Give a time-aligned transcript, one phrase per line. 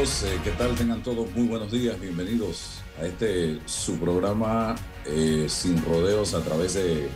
[0.00, 0.76] Eh, ¿qué tal?
[0.76, 6.74] Tengan todos muy buenos días, bienvenidos a este su programa eh, Sin Rodeos a través
[6.74, 7.08] de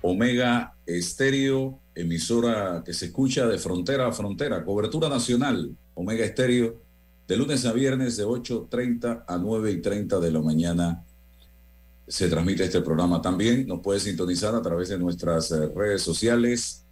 [0.00, 6.80] Omega Estéreo, emisora que se escucha de frontera a frontera, cobertura nacional, Omega Estéreo,
[7.28, 11.04] de lunes a viernes de 8.30 a 9.30 de la mañana.
[12.08, 16.86] Se transmite este programa también, nos puede sintonizar a través de nuestras eh, redes sociales,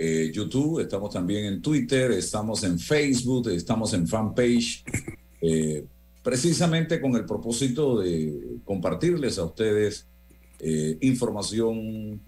[0.00, 4.84] eh, YouTube, estamos también en Twitter, estamos en Facebook, estamos en fanpage,
[5.40, 5.84] eh,
[6.22, 10.06] precisamente con el propósito de compartirles a ustedes
[10.60, 12.20] eh, información,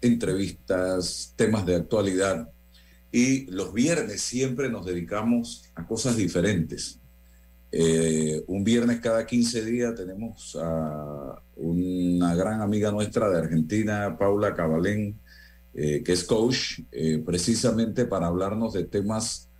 [0.00, 2.48] entrevistas, temas de actualidad.
[3.12, 6.98] Y los viernes siempre nos dedicamos a cosas diferentes.
[8.46, 15.20] un viernes cada 15 días tenemos a una gran amiga nuestra de Argentina, Paula Cabalén,
[15.78, 19.50] eh, que es coach, eh, precisamente para hablarnos de temas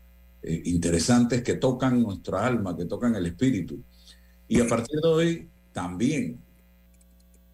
[0.42, 3.83] eh, interesantes que tocan nuestra alma, que tocan el espíritu.
[4.48, 6.39] Y a partir de hoy, también,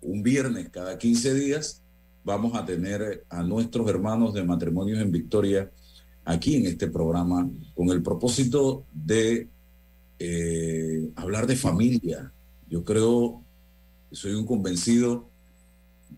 [0.01, 1.83] un viernes cada 15 días,
[2.23, 5.69] vamos a tener a nuestros hermanos de matrimonios en Victoria
[6.25, 9.49] aquí en este programa con el propósito de
[11.17, 12.33] hablar de familia.
[12.71, 13.43] Yo creo,
[14.13, 15.32] soy un convencido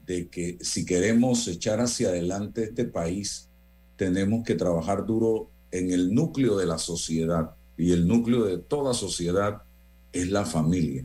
[0.07, 3.49] de que si queremos echar hacia adelante este país,
[3.97, 7.51] tenemos que trabajar duro en el núcleo de la sociedad.
[7.77, 9.63] Y el núcleo de toda sociedad
[10.13, 11.05] es la familia.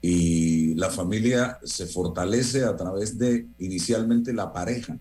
[0.00, 4.98] Y la familia se fortalece a través de inicialmente la pareja,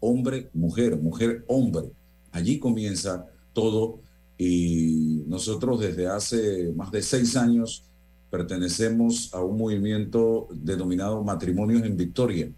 [0.00, 1.90] hombre, mujer, mujer, hombre.
[2.32, 4.00] Allí comienza todo
[4.38, 7.84] y nosotros desde hace más de seis años
[8.30, 12.48] pertenecemos a un movimiento denominado Matrimonios en Victoria,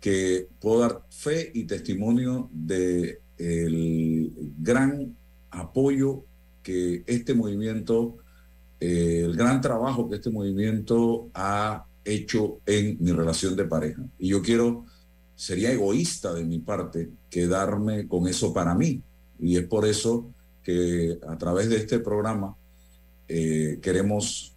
[0.00, 3.20] que puedo dar fe y testimonio de
[4.58, 5.16] gran
[5.50, 6.24] apoyo
[6.62, 8.16] que este movimiento,
[8.80, 14.02] eh, el gran trabajo que este movimiento ha hecho en mi relación de pareja.
[14.18, 14.84] Y yo quiero,
[15.34, 19.02] sería egoísta de mi parte quedarme con eso para mí.
[19.40, 20.30] Y es por eso
[20.62, 22.56] que a través de este programa
[23.28, 24.51] eh, queremos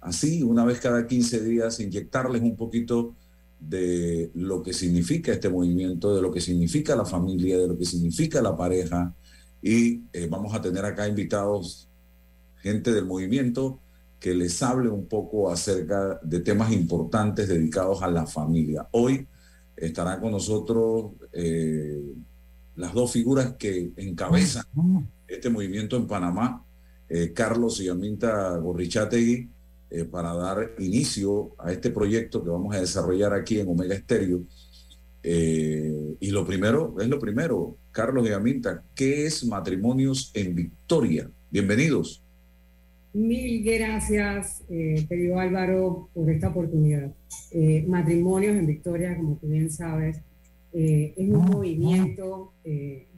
[0.00, 3.14] así, una vez cada 15 días, inyectarles un poquito
[3.58, 7.84] de lo que significa este movimiento, de lo que significa la familia, de lo que
[7.84, 9.14] significa la pareja.
[9.62, 11.88] Y eh, vamos a tener acá invitados
[12.56, 13.80] gente del movimiento
[14.20, 18.88] que les hable un poco acerca de temas importantes dedicados a la familia.
[18.92, 19.26] Hoy
[19.76, 22.00] estarán con nosotros eh,
[22.76, 24.64] las dos figuras que encabezan
[25.26, 26.64] este movimiento en Panamá,
[27.08, 29.48] eh, Carlos y Aminta Gorrichategui,
[29.88, 34.42] eh, para dar inicio a este proyecto que vamos a desarrollar aquí en Omega Estéreo.
[35.22, 41.30] Eh, y lo primero, es lo primero, Carlos y Aminta, ¿qué es Matrimonios en Victoria?
[41.50, 42.20] Bienvenidos.
[43.12, 47.12] Mil gracias, eh, querido Álvaro, por esta oportunidad.
[47.86, 50.18] Matrimonios en Victoria, como tú bien sabes,
[50.72, 52.52] es un movimiento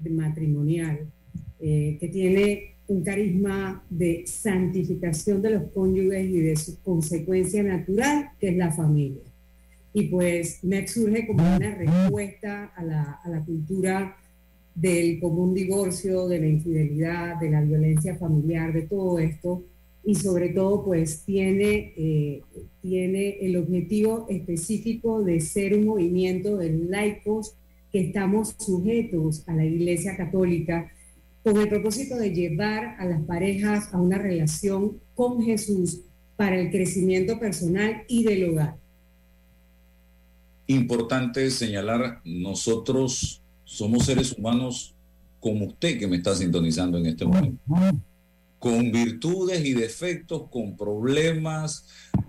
[0.05, 1.11] matrimonial
[1.59, 8.49] que tiene un carisma de santificación de los cónyuges y de su consecuencia natural, que
[8.49, 9.23] es la familia.
[9.93, 14.17] Y pues MEC surge como una respuesta a la, a la cultura
[14.75, 19.65] del común divorcio, de la infidelidad, de la violencia familiar, de todo esto.
[20.05, 22.43] Y sobre todo, pues tiene, eh,
[22.81, 27.55] tiene el objetivo específico de ser un movimiento de laicos
[27.93, 30.91] que estamos sujetos a la Iglesia Católica
[31.53, 36.01] con el propósito de llevar a las parejas a una relación con Jesús
[36.37, 38.77] para el crecimiento personal y del hogar.
[40.67, 44.95] Importante señalar, nosotros somos seres humanos
[45.41, 47.59] como usted que me está sintonizando en este momento,
[48.59, 51.87] con virtudes y defectos, con problemas,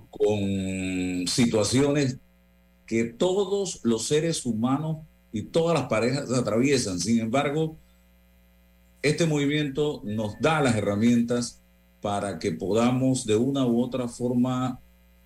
[0.09, 2.17] con situaciones
[2.85, 4.99] que todos los seres humanos
[5.33, 7.01] y todas las parejas atraviesan.
[7.01, 7.75] Sin embargo,
[9.01, 11.61] este movimiento nos da las herramientas
[12.01, 14.79] para que podamos de una u otra forma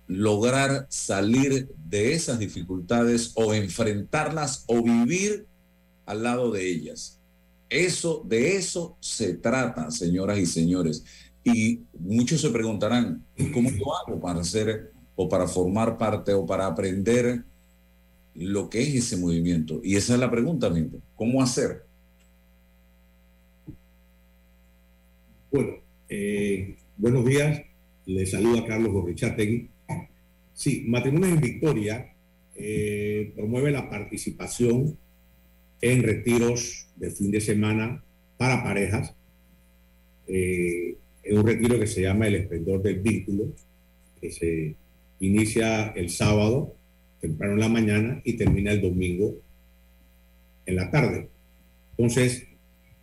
[0.06, 5.46] lograr salir de esas dificultades o enfrentarlas o vivir
[6.06, 7.20] al lado de ellas.
[7.68, 11.04] Eso, de eso se trata, señoras y señores.
[11.42, 16.66] Y muchos se preguntarán, ¿cómo yo hago para hacer o para formar parte o para
[16.66, 17.44] aprender
[18.34, 19.80] lo que es ese movimiento?
[19.82, 20.72] Y esa es la pregunta,
[21.16, 21.84] ¿cómo hacer?
[25.54, 25.74] Bueno,
[26.08, 27.62] eh, buenos días.
[28.06, 29.68] Les saluda Carlos Gorrichategui.
[30.52, 32.12] Sí, Matrimonios en Victoria
[32.56, 34.98] eh, promueve la participación
[35.80, 38.02] en retiros de fin de semana
[38.36, 39.14] para parejas
[40.26, 43.54] eh, en un retiro que se llama El Esplendor del Vínculo,
[44.20, 44.74] que se
[45.20, 46.74] inicia el sábado
[47.20, 49.36] temprano en la mañana y termina el domingo
[50.66, 51.28] en la tarde.
[51.96, 52.44] Entonces,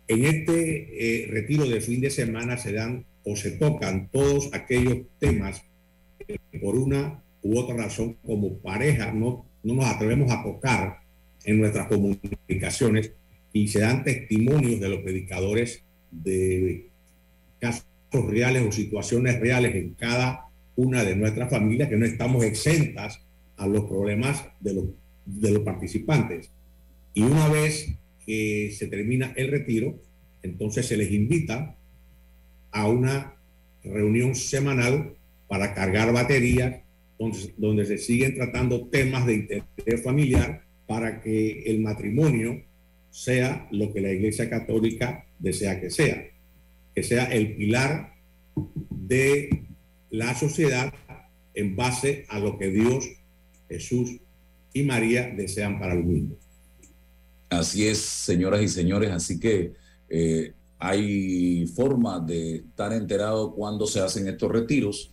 [0.08, 4.98] en este eh, retiro de fin de semana se dan o se tocan todos aquellos
[5.18, 5.62] temas
[6.60, 11.00] por una u otra razón como pareja no, no nos atrevemos a tocar
[11.44, 13.12] en nuestras comunicaciones
[13.52, 16.88] y se dan testimonios de los predicadores de
[17.58, 20.46] casos reales o situaciones reales en cada
[20.76, 23.20] una de nuestras familias que no estamos exentas
[23.56, 24.84] a los problemas de los,
[25.26, 26.50] de los participantes.
[27.14, 27.94] Y una vez
[28.26, 30.00] que se termina el retiro,
[30.42, 31.76] entonces se les invita
[32.70, 33.34] a una
[33.84, 35.14] reunión semanal
[35.48, 36.80] para cargar baterías,
[37.18, 42.64] donde, se siguen tratando temas de interés familiar para que el matrimonio
[43.10, 46.26] sea lo que la Iglesia Católica desea que sea,
[46.94, 48.14] que sea el pilar
[48.90, 49.66] de
[50.10, 50.92] la sociedad
[51.54, 53.08] en base a lo que Dios,
[53.68, 54.18] Jesús
[54.72, 56.38] y María desean para el mundo.
[57.52, 59.74] Así es, señoras y señores, así que
[60.08, 65.10] eh, hay forma de estar enterado cuando se hacen estos retiros.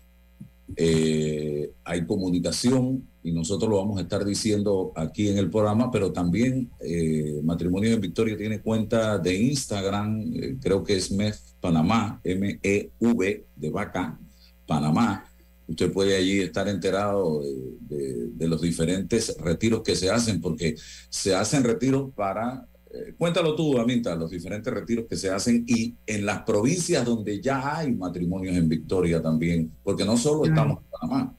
[0.75, 6.13] Eh, hay comunicación y nosotros lo vamos a estar diciendo aquí en el programa, pero
[6.13, 10.31] también eh, Matrimonios en Victoria tiene cuenta de Instagram,
[10.61, 14.17] creo que es MEV Panamá, M-E-V de vaca,
[14.65, 15.28] Panamá.
[15.69, 17.41] Usted puede allí estar enterado
[17.79, 20.75] de, los diferentes retiros que se hacen, porque
[21.09, 25.95] se hacen retiros para, eh, cuéntalo tú, Aminta, los diferentes retiros que se hacen y
[26.07, 30.89] en las provincias donde ya hay matrimonios en Victoria también, porque no solo estamos en
[30.89, 31.35] Panamá.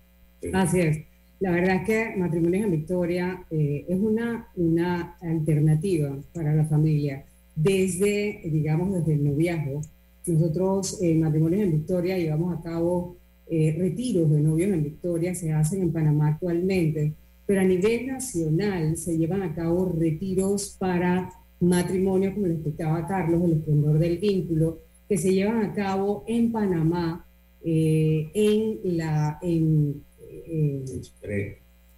[0.52, 0.98] Así es.
[1.40, 7.24] La verdad es que Matrimonios en Victoria eh, es una, una alternativa para la familia
[7.56, 9.80] desde, digamos, desde el noviazgo.
[10.26, 13.16] Nosotros en Matrimonios en Victoria llevamos a cabo
[13.52, 17.12] eh, retiros de novios en Victoria se hacen en Panamá actualmente,
[17.46, 23.42] pero a nivel nacional se llevan a cabo retiros para matrimonio, como le explicaba Carlos,
[23.44, 27.26] el esplendor del vínculo, que se llevan a cabo en Panamá,
[27.64, 30.04] eh, en la en,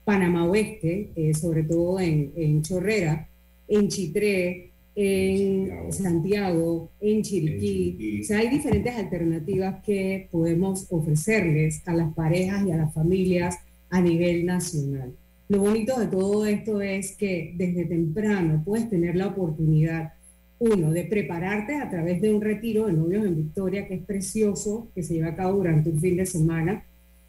[0.05, 3.29] Panamá Oeste, eh, sobre todo en, en Chorrera,
[3.69, 8.21] en Chitré, en Santiago, en Chiriquí.
[8.21, 13.59] O sea, hay diferentes alternativas que podemos ofrecerles a las parejas y a las familias
[13.91, 15.15] a nivel nacional.
[15.49, 20.15] Lo bonito de todo esto es que desde temprano puedes tener la oportunidad,
[20.59, 24.89] uno, de prepararte a través de un retiro de novios en Victoria, que es precioso,
[24.95, 26.85] que se lleva a cabo durante un fin de semana.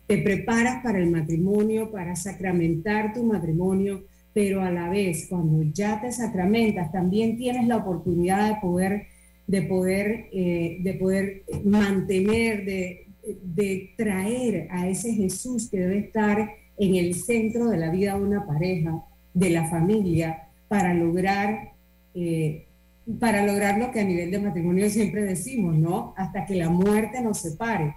[0.08, 4.04] Te preparas para el matrimonio, para sacramentar tu matrimonio,
[4.34, 9.08] pero a la vez, cuando ya te sacramentas, también tienes la oportunidad de poder,
[9.46, 13.08] de poder, eh, de poder mantener, de,
[13.44, 18.24] de traer a ese Jesús que debe estar en el centro de la vida de
[18.24, 21.74] una pareja, de la familia, para lograr,
[22.16, 22.66] eh,
[23.20, 26.14] para lograr lo que a nivel de matrimonio siempre decimos, ¿no?
[26.18, 27.96] Hasta que la muerte nos separe.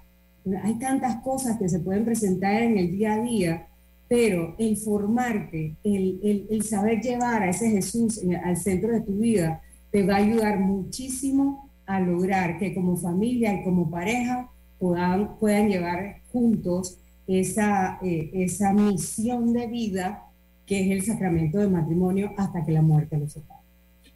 [0.62, 3.68] Hay tantas cosas que se pueden presentar en el día a día
[4.08, 10.04] pero el formarte, el, saber llevar a ese Jesús al centro de tu vida, te
[10.04, 16.22] va a ayudar muchísimo a lograr que como familia y como pareja puedan, puedan llevar
[16.32, 20.22] juntos esa, eh, esa misión de vida
[20.66, 23.60] que es el sacramento del matrimonio hasta que la muerte los separe.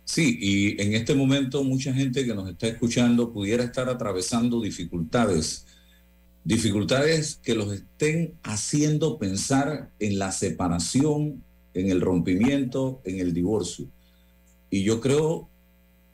[0.04, 5.66] Sí, y en este momento mucha gente que nos está escuchando pudiera estar atravesando dificultades
[6.44, 11.42] dificultades que los estén haciendo pensar en la separación,
[11.74, 13.86] en el rompimiento, en el divorcio.
[14.70, 15.48] Y yo creo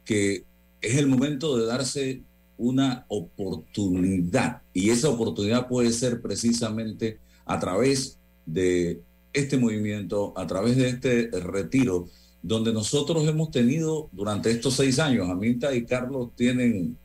[0.05, 0.45] que
[0.81, 2.23] es el momento de darse
[2.59, 4.63] una oportunidad.
[4.73, 9.01] Y esa oportunidad puede ser precisamente a través de
[9.33, 12.09] este movimiento, a través de este retiro,
[12.43, 16.97] donde nosotros hemos tenido durante estos seis años, Aminta y Carlos tienen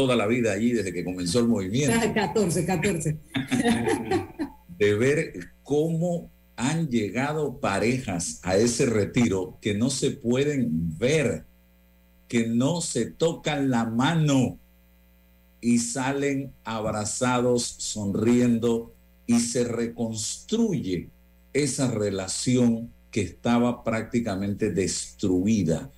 [0.00, 1.94] toda la vida allí desde que comenzó el movimiento.
[2.14, 3.18] 14, 14.
[4.78, 11.44] De ver cómo han llegado parejas a ese retiro que no se pueden ver,
[12.28, 14.58] que no se tocan la mano
[15.60, 18.94] y salen abrazados, sonriendo
[19.26, 21.10] y se reconstruye
[21.52, 25.90] esa relación que estaba prácticamente destruida.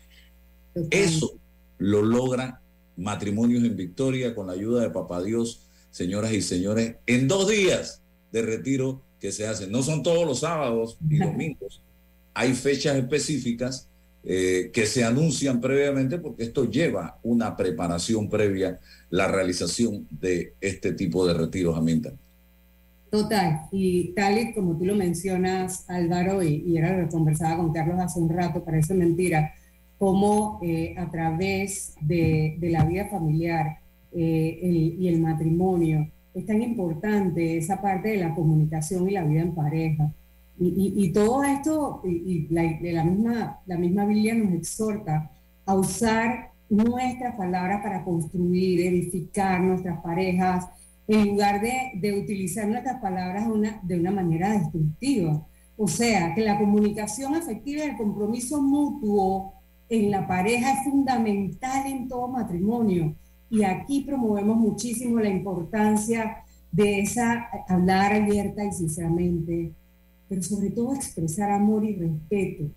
[0.90, 1.38] Eso
[1.78, 2.61] lo logra
[2.96, 8.02] matrimonios en Victoria con la ayuda de Papá Dios, señoras y señores, en dos días
[8.32, 9.70] de retiro que se hacen.
[9.70, 11.82] No son todos los sábados y domingos,
[12.34, 13.88] hay fechas específicas
[14.24, 18.78] eh, que se anuncian previamente porque esto lleva una preparación previa,
[19.10, 22.12] la realización de este tipo de retiros, Aminta.
[23.10, 27.72] Total, y tal y como tú lo mencionas, Álvaro, y, era lo que conversaba con
[27.72, 29.52] Carlos hace un rato, parece mentira,
[30.02, 33.78] cómo eh, a través de, la vida familiar
[34.10, 39.42] eh, y el matrimonio es tan importante esa parte de la comunicación y la vida
[39.42, 40.12] en pareja.
[40.58, 45.30] Y, todo esto, y, la, la, misma, la misma Biblia nos exhorta
[45.66, 50.66] a usar nuestras palabras para construir, edificar nuestras parejas,
[51.06, 55.46] en lugar de, de utilizar nuestras palabras una, de una manera destructiva.
[55.76, 59.61] O sea, que la comunicación efectiva y el compromiso mutuo
[59.92, 63.14] en la pareja es fundamental en todo matrimonio.
[63.50, 66.38] Y aquí promovemos muchísimo la importancia
[66.70, 69.72] de esa hablar abierta y sinceramente,
[70.30, 72.70] pero sobre todo expresar amor y respeto,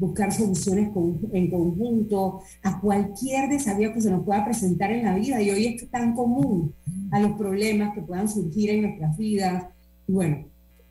[0.00, 0.90] buscar soluciones
[1.32, 5.40] en conjunto a cualquier desafío que se nos pueda presentar en la vida.
[5.40, 6.74] Y hoy es tan común
[7.12, 9.64] a los problemas que puedan surgir en nuestras vidas.
[10.08, 10.44] Bueno,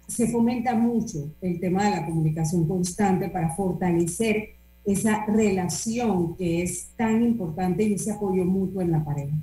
[0.07, 4.56] se fomenta mucho el tema de la comunicación constante para fortalecer
[4.87, 9.35] esa relación que es tan importante y ese apoyo mutuo en la pareja.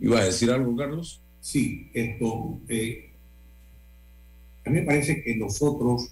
[0.00, 1.20] ¿Iba a decir algo, Carlos?
[1.40, 3.10] Sí, esto, eh,
[4.64, 6.10] a mí me parece que nosotros,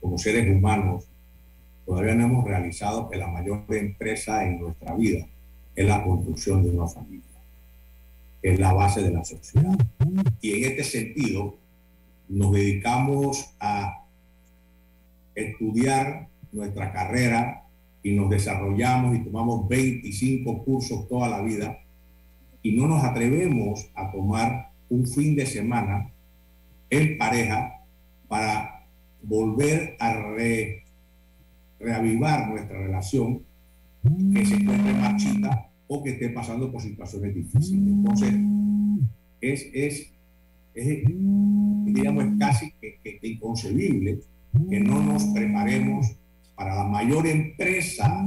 [0.00, 1.04] como seres humanos,
[1.86, 5.28] todavía no hemos realizado que la mayor empresa en nuestra vida
[5.76, 7.22] es la construcción de una familia,
[8.42, 9.78] que es la base de la sociedad.
[10.40, 11.56] Y en este sentido,
[12.28, 14.04] nos dedicamos a
[15.36, 17.64] estudiar nuestra carrera
[18.02, 21.78] y nos desarrollamos y tomamos 25 cursos toda la vida
[22.62, 26.10] y no nos atrevemos a tomar un fin de semana
[26.88, 27.84] en pareja
[28.28, 28.86] para
[29.22, 30.14] volver a
[31.78, 33.42] reavivar nuestra relación
[34.32, 37.88] que se encuentre marchita o que esté pasando por situaciones difíciles.
[37.88, 38.34] Entonces,
[39.40, 40.12] es, es,
[40.74, 41.04] es
[41.84, 44.20] digamos, casi que inconcebible
[44.68, 46.16] que no nos preparemos
[46.60, 48.22] para la mayor empresa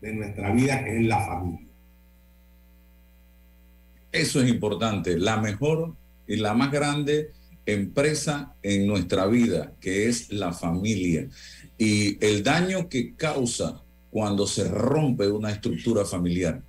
[0.00, 1.68] de nuestra vida, que es la familia.
[4.10, 5.94] Eso es importante, la mejor
[6.26, 7.32] y la más grande
[7.66, 11.28] empresa en nuestra vida, que es la familia.
[11.76, 16.62] Y el daño que causa cuando se rompe una estructura familiar,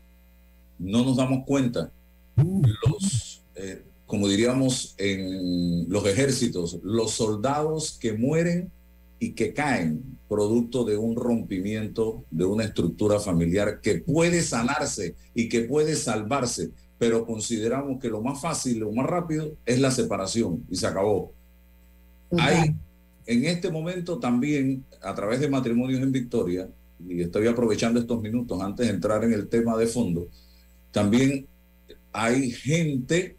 [0.79, 1.93] no nos damos cuenta.
[2.35, 8.69] Los, eh, como diríamos en los ejércitos, los soldados que mueren
[9.19, 15.49] y que caen producto de un rompimiento de una estructura familiar que puede sanarse y
[15.49, 20.63] que puede salvarse, pero consideramos que lo más fácil, lo más rápido es la separación
[20.69, 21.33] y se acabó.
[22.37, 22.75] Hay
[23.29, 26.67] en este momento también, a través de matrimonios en Victoria,
[27.07, 30.27] y estoy aprovechando estos minutos antes de entrar en el tema de fondo,
[30.91, 31.45] también
[32.11, 33.37] hay gente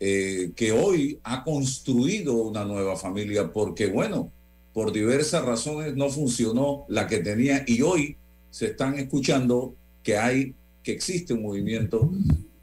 [0.00, 4.32] eh, que hoy ha construido una nueva familia porque, bueno,
[4.74, 8.16] por diversas razones no funcionó la que tenía y hoy
[8.50, 12.10] se están escuchando que hay, que existe un movimiento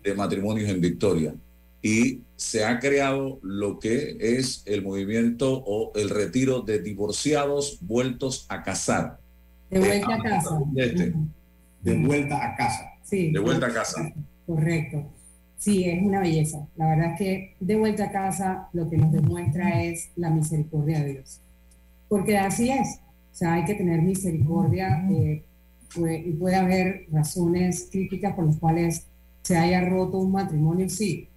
[0.03, 1.33] de matrimonios en Victoria
[1.81, 8.45] y se ha creado lo que es el movimiento o el retiro de divorciados vueltos
[8.49, 9.17] a casar.
[9.69, 10.59] De vuelta a casa.
[10.75, 11.13] Este.
[11.81, 12.91] De vuelta a casa.
[13.03, 13.31] Sí.
[13.31, 14.13] De vuelta a casa.
[14.45, 15.05] Correcto.
[15.57, 16.67] Sí, es una belleza.
[16.75, 20.99] La verdad es que de vuelta a casa lo que nos demuestra es la misericordia
[20.99, 21.41] de Dios
[22.11, 22.99] porque así es.
[23.31, 25.45] O sea, hay que tener misericordia eh,
[25.95, 29.07] y puede haber razones críticas por las cuales
[29.43, 31.29] se haya roto un matrimonio, sí,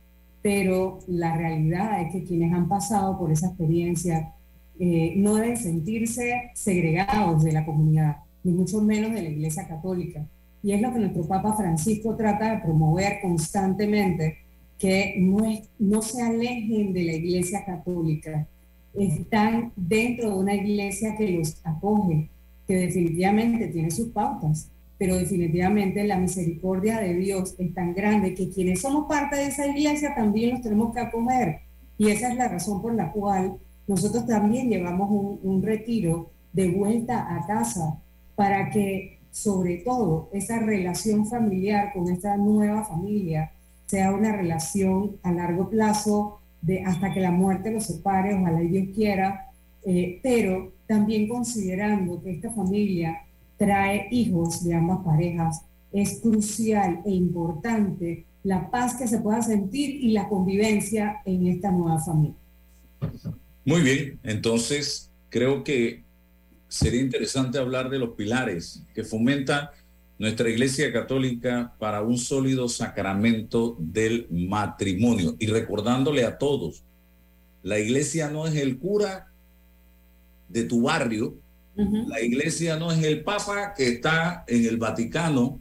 [0.43, 4.35] pero la realidad es que quienes han pasado por esa experiencia
[4.81, 10.27] eh, no deben sentirse segregados de la comunidad, ni mucho menos de la Iglesia Católica.
[10.61, 14.39] Y es lo que nuestro Papa Francisco trata de promover constantemente,
[14.77, 15.47] que no,
[15.79, 18.49] no se alejen de la Iglesia Católica,
[18.99, 22.31] están dentro de una iglesia que los acoge,
[22.67, 28.51] que definitivamente tiene sus pautas, pero definitivamente la misericordia de Dios es tan grande que
[28.51, 31.61] quienes somos parte de esa iglesia también los tenemos que acoger.
[31.99, 37.35] Y esa es la razón por la cual nosotros también llevamos un, retiro de vuelta
[37.35, 38.01] a casa
[38.35, 43.53] para que sobre todo esa relación familiar con esta nueva familia
[43.87, 46.41] sea una relación a largo plazo
[46.85, 49.51] hasta que la muerte los separe, ojalá Dios quiera,
[49.85, 53.19] eh, pero también considerando que esta familia
[53.57, 59.91] trae hijos de ambas parejas, es crucial e importante la paz que se pueda sentir
[59.91, 62.37] y la convivencia en esta nueva familia.
[63.65, 66.03] Muy bien, entonces creo que
[66.69, 69.73] sería interesante hablar de los pilares que fomenta
[70.19, 75.37] nuestra Iglesia Católica para un sólido sacramento del matrimonio.
[75.39, 76.83] Y recordándole a todos,
[77.63, 79.33] la Iglesia no es el cura
[80.49, 81.35] de tu barrio,
[81.77, 85.59] la Iglesia no es el Papa que está en el Vaticano,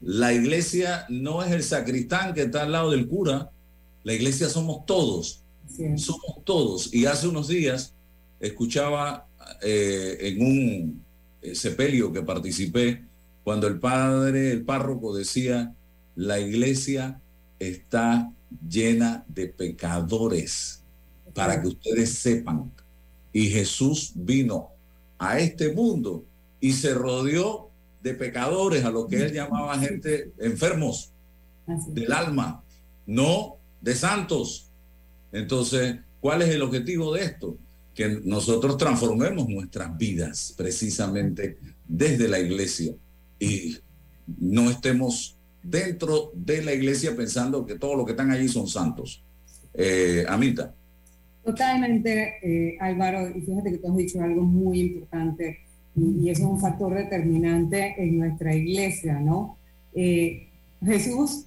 [0.00, 3.50] la Iglesia no es el sacristán que está al lado del cura,
[4.02, 5.42] la Iglesia somos todos,
[5.96, 6.94] somos todos.
[6.94, 7.92] Y hace unos días
[8.40, 9.26] escuchaba
[9.62, 11.04] eh, en un
[11.42, 13.02] eh, sepelio que participé,
[13.44, 15.74] cuando el padre, el párroco decía,
[16.14, 17.20] la iglesia
[17.58, 18.30] está
[18.68, 20.82] llena de pecadores,
[21.34, 22.70] para que ustedes sepan.
[23.32, 24.68] Y Jesús vino
[25.18, 26.24] a este mundo
[26.60, 27.70] y se rodeó
[28.02, 31.10] de pecadores, a lo que él llamaba gente enfermos
[31.66, 32.62] del alma,
[33.06, 34.68] no de santos.
[35.30, 37.56] Entonces, ¿cuál es el objetivo de esto?
[37.94, 42.92] Que nosotros transformemos nuestras vidas precisamente desde la iglesia
[43.42, 43.76] y
[44.38, 49.24] no estemos dentro de la iglesia pensando que todos los que están allí son santos.
[49.74, 50.72] Eh, Amita.
[51.44, 55.58] Totalmente, eh, Álvaro, y fíjate que tú has dicho algo muy importante
[55.96, 59.58] y, eso es un factor determinante en nuestra iglesia, ¿no?
[59.92, 60.48] Eh,
[60.84, 61.46] Jesús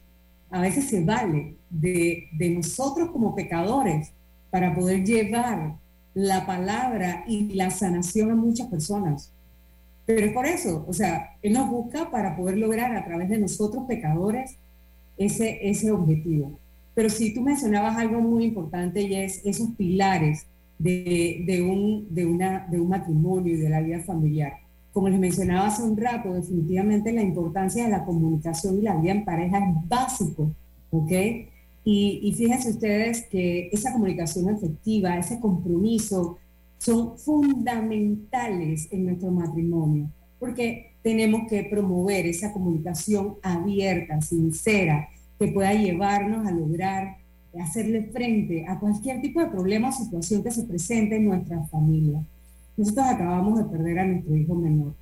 [0.49, 4.11] a veces se vale de, de nosotros como pecadores
[4.51, 5.77] para poder llevar
[6.13, 9.31] la palabra y la sanación a muchas personas.
[10.05, 13.39] Pero es por eso, o sea, Él nos busca para poder lograr a través de
[13.39, 14.57] nosotros pecadores
[15.17, 16.59] ese, ese objetivo.
[16.93, 22.25] Pero si tú mencionabas algo muy importante y es esos pilares de, de, un, de,
[22.25, 24.53] una, de un matrimonio y de la vida familiar.
[24.93, 29.11] Como les mencionaba hace un rato, definitivamente la importancia de la comunicación y la vida
[29.11, 30.51] en pareja es básico,
[30.91, 31.11] ¿ok?
[31.83, 36.37] Y, y fíjense ustedes que esa comunicación efectiva, ese compromiso,
[36.85, 45.73] son fundamentales en nuestro matrimonio, porque tenemos que promover esa comunicación abierta, sincera, que pueda
[45.73, 47.17] llevarnos a lograr
[47.59, 52.21] hacerle frente a cualquier tipo de problema o situación que se presente en nuestra familia.
[52.77, 54.93] Nosotros acabamos de perder a nuestro hijo menor.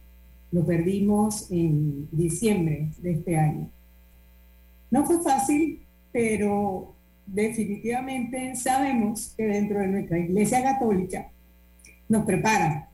[0.52, 3.67] Lo perdimos en diciembre de este año.
[4.89, 5.82] No fue fácil,
[6.13, 6.93] pero
[7.26, 11.28] definitivamente sabemos que dentro de nuestra Iglesia Católica
[12.13, 12.89] nos prepara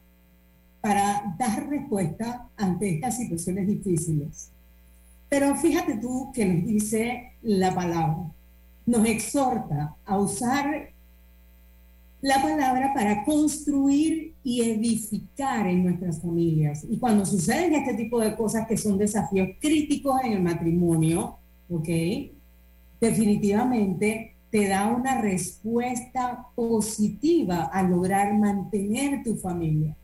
[0.79, 4.49] para dar respuesta ante estas situaciones difíciles.
[5.27, 8.31] Pero fíjate tú que nos dice la palabra,
[8.85, 10.93] nos exhorta a usar
[12.21, 16.85] la palabra para construir y edificar en nuestras familias.
[16.89, 21.37] Y cuando suceden este tipo de cosas que son desafíos críticos en el matrimonio,
[21.69, 21.89] ¿ok?
[23.01, 29.95] Definitivamente te da una respuesta positiva a lograr mantener tu familia.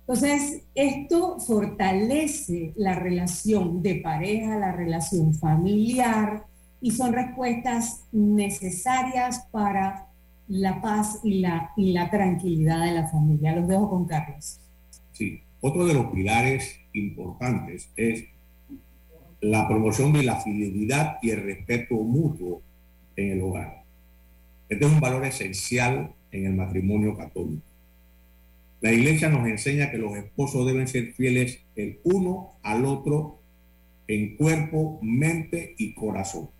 [0.00, 6.44] Entonces, esto fortalece la relación de pareja, la relación familiar,
[6.80, 10.08] y son respuestas necesarias para
[10.48, 13.54] la paz y la, y la tranquilidad de la familia.
[13.54, 14.58] Los dejo con Carlos.
[15.12, 18.24] Sí, otro de los pilares importantes es
[19.40, 22.62] la promoción de la fidelidad y el respeto mutuo
[23.16, 23.84] en el hogar.
[24.68, 27.62] Este es un valor esencial en el matrimonio católico.
[28.80, 33.38] La iglesia nos enseña que los esposos deben ser fieles el uno al otro
[34.08, 36.50] en cuerpo, mente y corazón.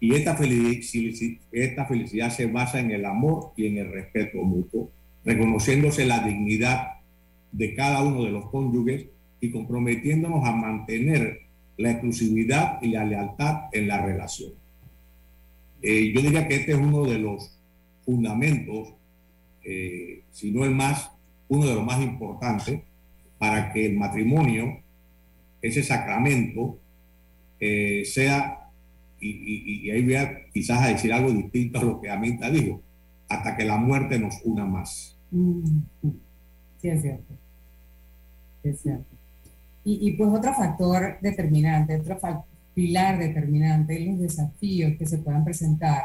[0.00, 4.90] Y esta felicidad, se basa en el amor y en el respeto mutuo,
[5.24, 7.00] reconociéndose la dignidad
[7.52, 9.06] de cada uno de los cónyuges
[9.40, 11.40] y comprometiéndonos a mantener
[11.76, 14.52] la exclusividad y la lealtad en la relación.
[15.82, 17.58] Eh, yo diría que este es uno de los
[18.04, 18.94] fundamentos,
[19.64, 21.10] eh, si no el más,
[21.48, 22.80] uno de los más importantes
[23.38, 24.80] para que el matrimonio,
[25.60, 26.78] ese sacramento,
[27.60, 28.70] eh, sea,
[29.20, 32.82] y, ahí voy a quizás a decir algo distinto a lo que Amita dijo,
[33.28, 35.16] hasta que la muerte nos una más.
[35.30, 35.64] Mm.
[36.80, 37.34] Sí, es cierto.
[38.62, 39.16] Es cierto.
[39.86, 42.18] Y, pues otro factor determinante, otro
[42.74, 46.02] pilar determinante, los desafíos que se puedan presentar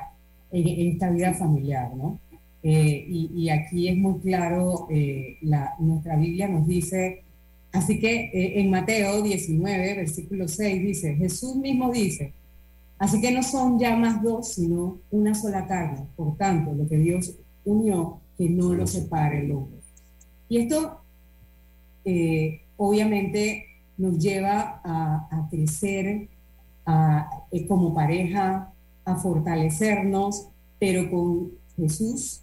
[0.52, 2.20] en, esta vida familiar, ¿no?
[2.62, 5.38] Eh, y, aquí es muy claro, eh,
[5.80, 7.24] nuestra Biblia nos dice,
[7.72, 12.34] así que eh, en Mateo 19, versículo 6 dice, Jesús mismo dice,
[12.98, 16.06] así que no son ya más dos, sino una sola carne.
[16.16, 19.80] Por tanto, lo que Dios unió, que no lo separe el hombre.
[20.50, 21.02] Y esto,
[22.76, 23.69] obviamente,
[24.00, 26.28] nos lleva a, crecer
[26.88, 28.74] eh, como pareja,
[29.06, 30.48] a fortalecernos,
[30.80, 32.42] pero con Jesús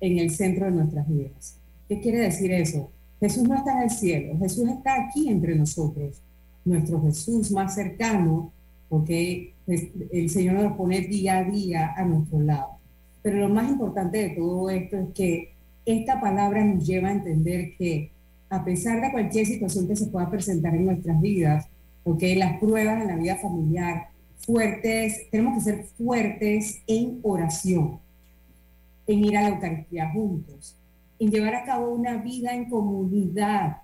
[0.00, 1.56] en el centro de nuestras vidas.
[1.88, 2.90] ¿Qué quiere decir eso?
[3.20, 6.20] Jesús no está en el cielo, Jesús está aquí entre nosotros.
[6.64, 8.52] Nuestro Jesús más cercano,
[8.88, 12.78] porque el Señor nos pone día a día a nuestro lado.
[13.22, 15.52] Pero lo más importante de todo esto es que
[15.86, 18.10] esta palabra nos lleva a entender que
[18.50, 21.66] a pesar de cualquier situación que se pueda presentar en nuestras vidas,
[22.02, 24.08] porque las pruebas en la vida familiar,
[24.38, 27.98] fuertes, tenemos que ser fuertes en oración,
[29.06, 30.76] en ir a la Eucaristía juntos,
[31.18, 33.78] en llevar a cabo una vida en comunidad.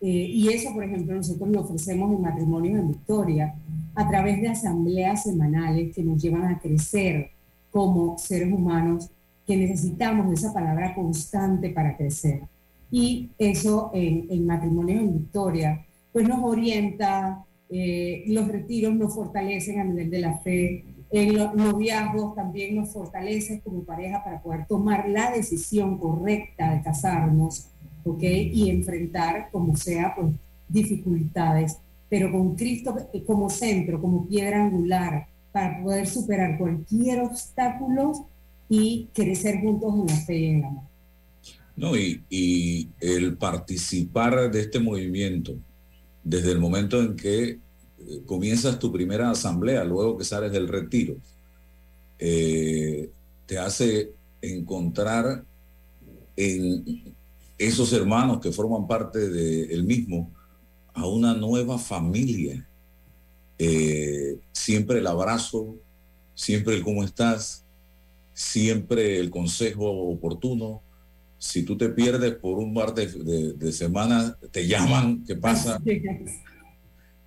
[0.00, 3.54] Eh, y eso, por ejemplo, nosotros lo ofrecemos en Matrimonios en Victoria
[3.94, 7.30] a través de asambleas semanales que nos llevan a crecer
[7.70, 9.10] como seres humanos
[9.46, 12.42] que necesitamos esa palabra constante para crecer.
[12.90, 19.80] Y eso en, en Matrimonios en Victoria, pues nos orienta, eh, los retiros nos fortalecen
[19.80, 24.66] a nivel de la fe, en los viajes también nos fortalecen como pareja para poder
[24.66, 27.66] tomar la decisión correcta de casarnos,
[28.04, 28.22] ¿ok?
[28.22, 30.28] Y enfrentar como sea, pues,
[30.68, 38.12] dificultades, pero con Cristo como centro, como piedra angular, para poder superar cualquier obstáculo
[38.68, 40.89] y crecer juntos en la fe y en el amor.
[41.80, 45.56] No, y, el participar de este movimiento,
[46.22, 47.58] desde el momento en que
[48.26, 51.16] comienzas tu primera asamblea, luego que sales del retiro,
[52.18, 53.08] eh,
[53.46, 54.12] te hace
[54.42, 55.42] encontrar
[56.36, 57.14] en
[57.56, 60.30] esos hermanos que forman parte del mismo
[60.92, 62.68] a una nueva familia.
[63.58, 65.76] Eh, siempre el abrazo,
[66.34, 67.64] siempre el cómo estás,
[68.34, 70.82] siempre el consejo oportuno.
[71.40, 75.80] Si tú te pierdes por un par de semana, te llaman, ¿qué pasa?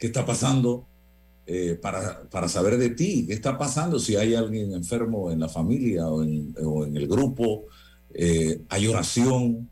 [0.04, 0.86] qué está pasando
[1.45, 5.47] eh, para, para, saber de ti, qué está pasando si hay alguien enfermo en la
[5.47, 7.67] familia o en, el grupo,
[8.13, 9.69] eh, hay oración.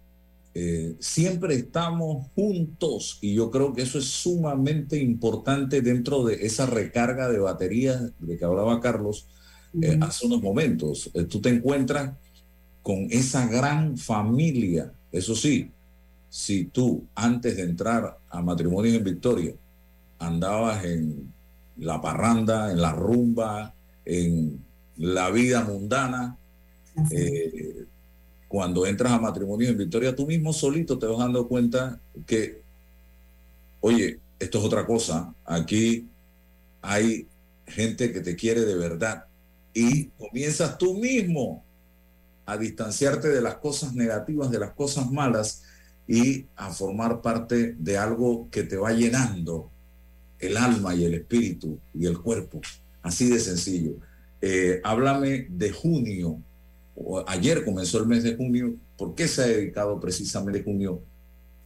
[0.54, 6.65] Eh, siempre estamos juntos y yo creo que eso es sumamente importante dentro de esa
[6.65, 9.27] recarga de baterías de que hablaba Carlos
[10.01, 11.10] hace unos momentos.
[11.30, 12.15] tú te encuentras
[12.81, 14.91] con esa gran familia.
[15.11, 15.71] Eso sí,
[16.29, 19.53] si tú antes de entrar a Matrimonios en Victoria
[20.19, 21.33] andabas en
[21.77, 23.73] la parranda, en la rumba,
[24.05, 24.63] en
[24.97, 26.37] la vida mundana.
[27.09, 27.85] Eh,
[28.47, 32.61] cuando entras a matrimonio en Victoria, tú mismo solito te vas dando cuenta que,
[33.79, 35.33] oye, esto es otra cosa.
[35.45, 36.07] Aquí
[36.81, 37.27] hay
[37.65, 39.25] gente que te quiere de verdad.
[39.73, 41.63] Y comienzas tú mismo
[42.45, 45.63] a distanciarte de las cosas negativas, de las cosas malas
[46.08, 49.69] y a formar parte de algo que te va llenando
[50.39, 52.62] el alma y el espíritu y el cuerpo.
[53.01, 53.93] Así de sencillo.
[54.41, 56.39] Eh, háblame de junio.
[57.27, 58.75] Ayer comenzó el mes de junio.
[58.97, 61.01] ¿Por qué se ha dedicado precisamente junio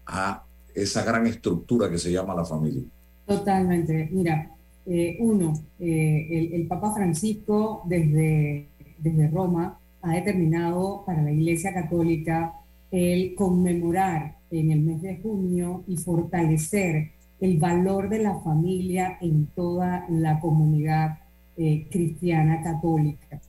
[0.06, 2.84] a esa gran estructura que se llama la familia?
[3.26, 4.10] Totalmente.
[4.12, 4.52] Mira,
[4.86, 8.68] eh, uno, eh, el, el, Papa Francisco desde,
[9.00, 12.54] desde Roma ha determinado para la Iglesia Católica
[12.92, 19.48] el conmemorar en el mes de junio y fortalecer el valor de la familia en
[19.48, 21.18] toda la comunidad
[21.58, 23.42] eh, cristiana católica,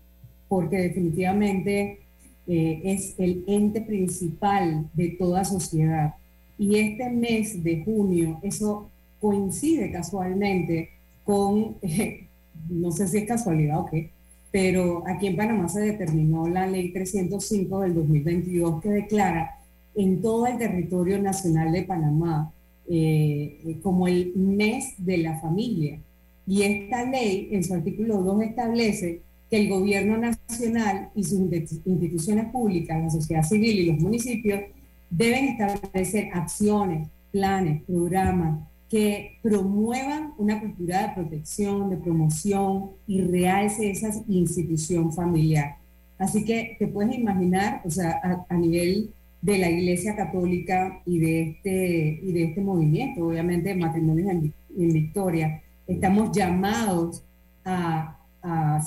[0.48, 2.00] porque definitivamente
[2.46, 6.14] eh, es el ente principal de toda sociedad.
[6.58, 8.88] Y este mes de junio, eso
[9.20, 10.90] coincide casualmente
[11.22, 11.76] con,
[12.70, 14.10] no sé si es casualidad o qué,
[14.56, 19.58] pero aquí en Panamá se determinó la ley 305 del 2022 que declara
[19.94, 22.50] en todo el territorio nacional de Panamá
[22.88, 26.00] eh, como el mes de la familia.
[26.46, 31.38] Y esta ley, en su artículo 2, establece que el gobierno nacional y sus
[31.84, 34.62] instituciones públicas, la sociedad civil y los municipios
[35.10, 43.90] deben establecer acciones, planes, programas que promuevan una cultura de protección, de promoción y realce
[43.90, 45.76] esa institución familiar.
[46.18, 49.10] Así que te puedes imaginar, o sea, a, nivel
[49.42, 55.62] de la Iglesia Católica y de este, y de este movimiento, obviamente matrimonios en, Victoria,
[55.86, 57.24] estamos llamados
[57.64, 58.12] a,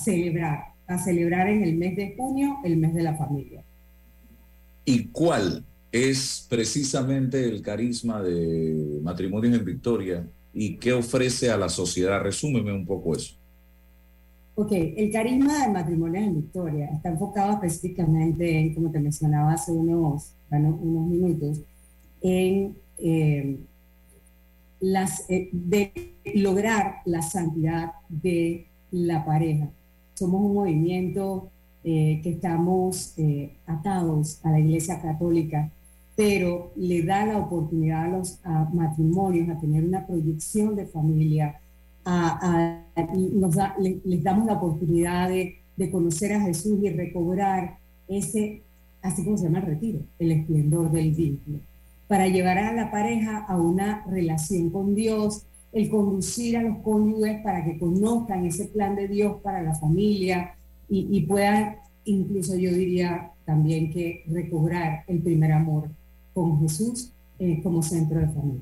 [0.03, 3.63] celebrar, a celebrar en el mes de junio el mes de la familia.
[4.85, 11.69] ¿Y cuál es precisamente el carisma de matrimonios en Victoria y qué ofrece a la
[11.69, 12.21] sociedad?
[12.21, 13.35] Resúmeme un poco eso.
[14.55, 19.71] Ok, el carisma de matrimonios en Victoria está enfocado específicamente en, como te mencionaba hace
[19.71, 21.61] unos, unos minutos,
[22.21, 23.57] en eh,
[24.81, 25.93] las, eh, de
[26.35, 29.69] lograr la santidad de la pareja.
[30.15, 31.49] Somos un movimiento
[31.85, 33.15] eh, que estamos
[33.65, 35.71] atados a la Iglesia Católica,
[36.19, 38.41] pero le da la oportunidad a los
[38.73, 41.61] matrimonios a tener una proyección de familia,
[42.03, 43.55] a, nos
[44.03, 47.77] les damos la oportunidad de, de, conocer a Jesús y recobrar
[48.09, 48.63] ese,
[49.01, 51.59] así como se llama el retiro, el esplendor del vínculo,
[52.09, 57.41] para llevar a la pareja a una relación con Dios, el conducir a los cónyuges
[57.43, 60.53] para que conozcan ese plan de Dios para la familia
[60.89, 65.97] y, y puedan, incluso yo diría también que recobrar el primer amor
[66.33, 68.61] con Jesús eh, como centro de familia.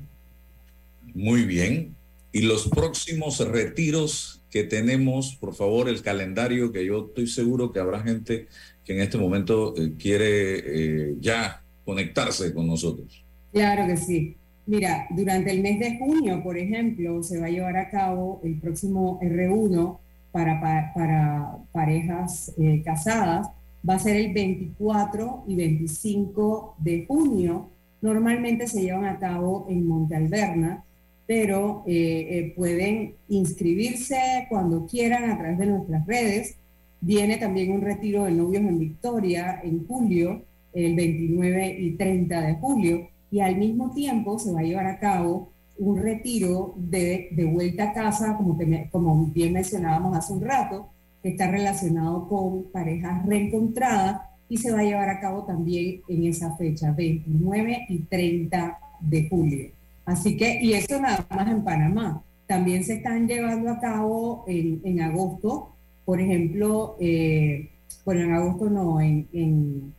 [1.14, 1.94] Muy bien.
[2.32, 7.80] Y los próximos retiros que tenemos, por favor, el calendario, que yo estoy seguro que
[7.80, 8.48] habrá gente
[8.84, 13.24] que en este momento eh, quiere eh, ya conectarse con nosotros.
[13.52, 14.36] Claro que sí.
[14.66, 18.60] Mira, durante el mes de junio, por ejemplo, se va a llevar a cabo el
[18.60, 19.98] próximo R1
[20.30, 20.60] para,
[20.94, 23.48] para, parejas eh, casadas.
[23.88, 27.70] Va a ser el 24 y 25 de junio.
[28.00, 30.84] Normalmente se llevan a cabo en Monte Alberna,
[31.26, 36.56] pero eh, eh, pueden inscribirse cuando quieran a través de nuestras redes.
[37.00, 42.54] Viene también un retiro de novios en Victoria en julio, el 29 y 30 de
[42.54, 47.44] julio y al mismo tiempo se va a llevar a cabo un retiro de, de
[47.44, 50.88] vuelta a casa, como, bien mencionábamos hace un rato,
[51.22, 56.56] está relacionado con parejas reencontradas y se va a llevar a cabo también en esa
[56.56, 59.70] fecha, 29 y 30 de julio.
[60.06, 62.22] Así que, y eso nada más en Panamá.
[62.46, 65.74] También se están llevando a cabo en, en agosto,
[66.06, 67.68] por ejemplo, eh,
[68.04, 69.92] bueno, en agosto no, en, en,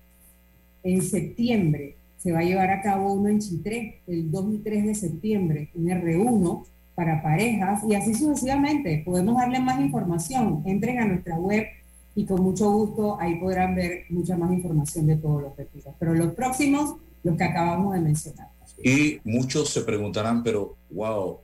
[0.81, 4.85] en septiembre se va a llevar a cabo uno en Chitré el 2 y 3
[4.87, 6.65] de septiembre, un R1
[6.99, 9.03] para parejas y así sucesivamente.
[9.05, 10.61] Podemos darle más información.
[10.65, 11.65] Entren a nuestra web
[12.13, 15.95] y con mucho gusto ahí podrán ver mucha más información de todos los retiros.
[15.97, 18.49] Pero los próximos, los que acabamos de mencionar.
[18.83, 21.37] Y muchos se preguntarán, pero wow,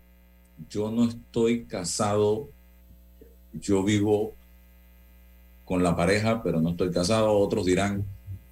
[0.69, 2.49] yo no estoy casado,
[3.53, 4.33] yo vivo
[5.63, 7.31] con la pareja, pero no estoy casado.
[7.31, 8.03] Otros dirán,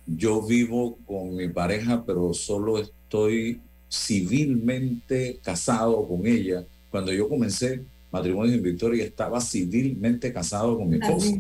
[0.08, 3.60] yo vivo con mi pareja, pero solo estoy
[3.92, 6.64] civilmente casado con ella.
[6.94, 11.40] Cuando yo comencé matrimonio en Victoria, estaba civilmente casado con mi esposa.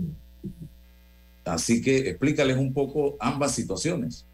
[1.45, 4.25] Así que explícales un poco ambas situaciones.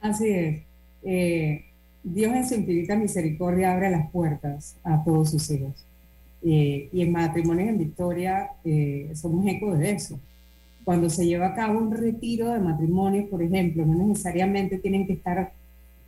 [0.00, 0.62] Así es.
[1.04, 1.64] Eh,
[2.02, 5.86] Dios en su infinita misericordia abre las puertas a todos sus hijos.
[6.42, 10.18] Eh, y en matrimonios en Victoria eh, somos eco de eso
[10.84, 15.12] cuando se lleva a cabo un retiro de matrimonio, por ejemplo, no necesariamente tienen que
[15.12, 15.52] estar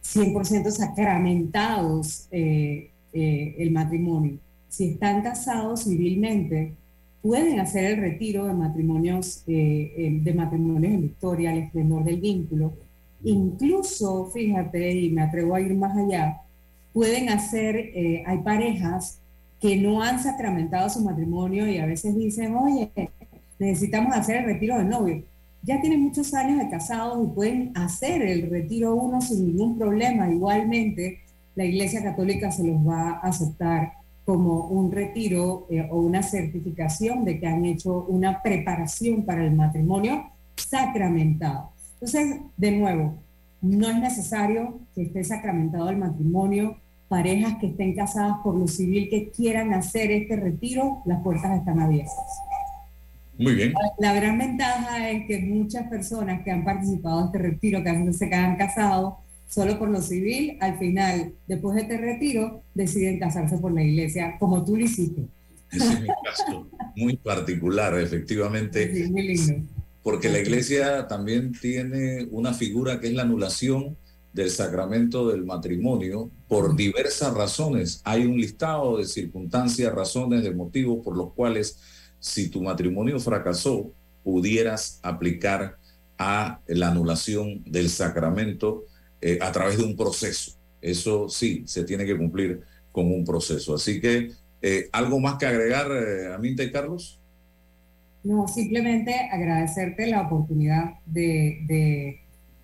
[0.03, 4.41] 100% sacramentados el matrimonio.
[4.69, 6.75] Si están casados civilmente,
[7.23, 12.73] pueden hacer el retiro de matrimonios, eh, de matrimonios en Victoria, al esplendor del vínculo.
[13.25, 16.43] Incluso, fíjate, y me atrevo a ir más allá,
[16.93, 17.93] pueden hacer,
[18.27, 19.21] hay parejas
[19.61, 22.91] que no han sacramentado su matrimonio y a veces dicen, oye,
[23.59, 25.23] necesitamos hacer el retiro de novio.
[25.63, 30.31] Ya tienen muchos años de casados y pueden hacer el retiro uno sin ningún problema.
[30.31, 31.21] Igualmente,
[31.55, 33.93] la Iglesia Católica se los va a aceptar
[34.27, 39.55] como un retiro eh, o una certificación de que han hecho una preparación para el
[39.55, 41.71] matrimonio sacramentado.
[41.95, 43.15] Entonces, de nuevo,
[43.63, 46.77] no es necesario que esté sacramentado el matrimonio.
[47.09, 51.79] Parejas que estén casadas por lo civil que quieran hacer este retiro, las puertas están
[51.79, 52.17] abiertas.
[53.39, 53.75] Muy bien.
[53.99, 58.29] La, gran ventaja es que muchas personas que han participado en este retiro, que se
[58.29, 59.15] quedan casados
[59.47, 64.37] solo por lo civil, al final, después de este retiro, deciden casarse por la iglesia,
[64.39, 65.23] como tú lo hiciste.
[65.71, 68.93] Ese es mi caso muy particular, efectivamente.
[68.95, 69.55] Sí, muy lindo.
[70.03, 73.97] Porque la iglesia también tiene una figura que es la anulación
[74.33, 78.03] del sacramento del matrimonio por diversas razones.
[78.05, 81.79] Hay un listado de circunstancias, razones, de motivos por los cuales
[82.21, 83.91] si tu matrimonio fracasó,
[84.23, 85.79] pudieras aplicar
[86.19, 88.85] a la anulación del sacramento
[89.27, 90.53] eh, a través de un proceso.
[90.81, 92.61] Eso sí, se tiene que cumplir
[92.93, 93.75] con un proceso.
[93.75, 94.31] Así que,
[94.63, 97.19] eh, ¿algo más que agregar, eh, Aminta y Carlos?
[98.23, 102.21] No, simplemente agradecerte la oportunidad de,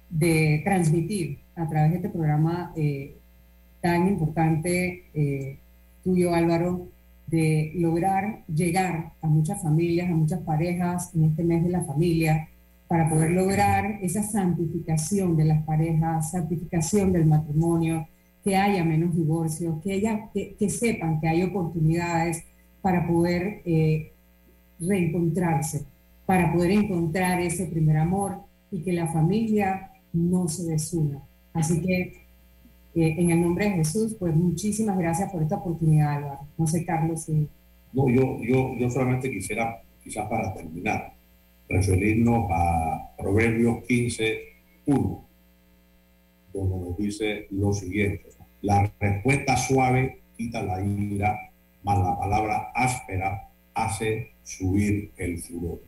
[0.09, 2.73] de, transmitir a través de este programa
[3.81, 5.07] tan importante
[6.05, 6.87] tuyo, Álvaro,
[7.27, 12.49] de lograr llegar a muchas familias, a muchas parejas en este mes de la familia,
[12.93, 18.07] para poder lograr esa santificación de las parejas, santificación del matrimonio,
[18.45, 22.45] que haya menos divorcios, que, haya, que, sepan que hay oportunidades
[22.83, 24.13] para poder eh,
[24.79, 25.87] reencontrarse,
[26.27, 31.19] para poder encontrar ese primer amor y que la familia no se desuna.
[31.55, 31.97] Así que
[32.95, 36.41] Eh, en el nombre de Jesús, pues muchísimas gracias por esta oportunidad, Álvaro.
[36.59, 37.23] No sé, Carlos.
[37.25, 37.49] Si...
[37.91, 41.15] No, yo, yo, yo solamente quisiera, quizás para terminar,
[41.73, 44.43] referirnos a Proverbios 15,
[44.87, 45.29] 1,
[46.53, 48.27] donde nos dice lo siguiente.
[48.61, 51.51] La respuesta suave quita la ira,
[51.83, 55.81] mas la palabra áspera hace subir el furor.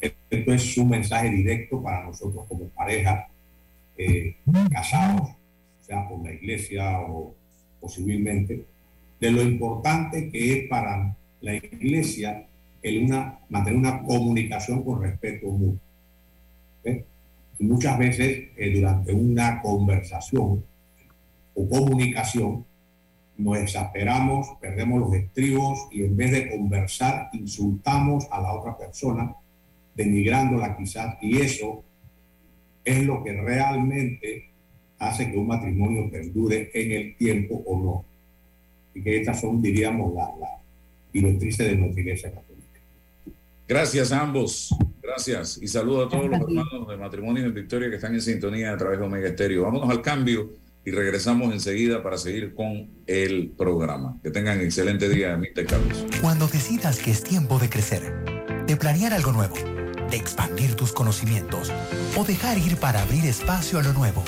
[0.00, 3.28] Esto es un mensaje directo para nosotros como pareja,
[3.96, 4.36] eh,
[4.70, 5.30] casados,
[5.80, 7.34] sea por la iglesia o,
[7.88, 8.64] civilmente,
[9.18, 12.46] de lo importante que es para la iglesia
[12.88, 15.80] el una, mantener una comunicación con respeto mutuo.
[17.58, 20.64] Y muchas veces eh, durante una conversación
[21.54, 22.64] o comunicación
[23.36, 29.34] nos exasperamos, perdemos los estribos y en vez de conversar insultamos a la otra persona,
[29.94, 31.82] denigrándola quizás, y eso
[32.84, 34.50] es lo que realmente
[34.98, 38.04] hace que un matrimonio perdure en el tiempo o no.
[38.94, 40.58] Y que estas son, diríamos, las la
[41.12, 42.32] directrices de nuestra iglesia.
[43.68, 44.74] Gracias a ambos.
[45.02, 45.58] Gracias.
[45.60, 48.78] Y saludo a todos los hermanos de Matrimonio en Victoria que están en sintonía a
[48.78, 49.64] través de Omega Estéreo.
[49.64, 50.54] Vámonos al cambio
[50.86, 54.18] y regresamos enseguida para seguir con el programa.
[54.22, 55.66] Que tengan excelente día, Mr.
[55.66, 56.06] Carlos.
[56.22, 58.24] Cuando decidas que es tiempo de crecer,
[58.66, 59.54] de planear algo nuevo,
[60.10, 61.70] de expandir tus conocimientos
[62.16, 64.24] o dejar ir para abrir espacio a lo nuevo,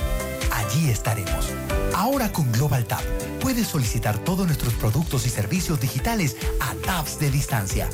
[0.52, 1.50] allí estaremos.
[1.94, 3.02] Ahora con Global Tap
[3.40, 7.88] puedes solicitar todos nuestros productos y servicios digitales a tabs de distancia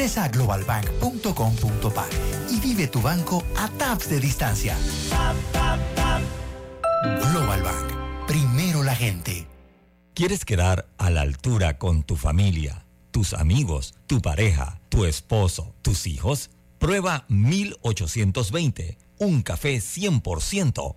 [0.00, 2.06] Ingresa a globalbank.com.pa
[2.48, 4.74] y vive tu banco a taps de distancia.
[7.30, 8.26] Global Bank.
[8.26, 9.46] Primero la gente.
[10.14, 16.06] ¿Quieres quedar a la altura con tu familia, tus amigos, tu pareja, tu esposo, tus
[16.06, 16.48] hijos?
[16.78, 20.96] Prueba 1820 un café 100%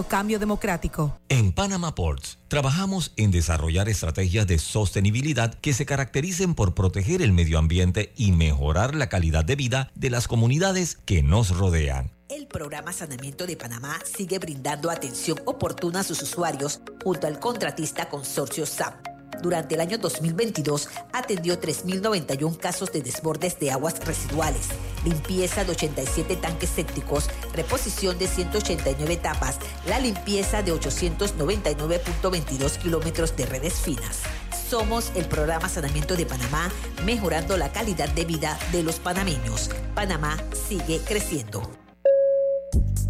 [0.00, 1.18] Cambio Democrático.
[1.28, 7.32] En Panama Ports trabajamos en desarrollar estrategias de sostenibilidad que se caractericen por proteger el
[7.32, 12.10] medio ambiente y mejorar la calidad de vida de las comunidades que nos rodean.
[12.30, 18.08] El programa Sanamiento de Panamá sigue brindando atención oportuna a sus usuarios junto al contratista
[18.08, 19.11] consorcio SAP
[19.42, 24.68] durante el año 2022 atendió 3.091 casos de desbordes de aguas residuales,
[25.04, 33.46] limpieza de 87 tanques sépticos, reposición de 189 tapas, la limpieza de 899.22 kilómetros de
[33.46, 34.20] redes finas.
[34.68, 36.70] Somos el programa Sanamiento de Panamá,
[37.04, 39.68] mejorando la calidad de vida de los panameños.
[39.94, 41.81] Panamá sigue creciendo.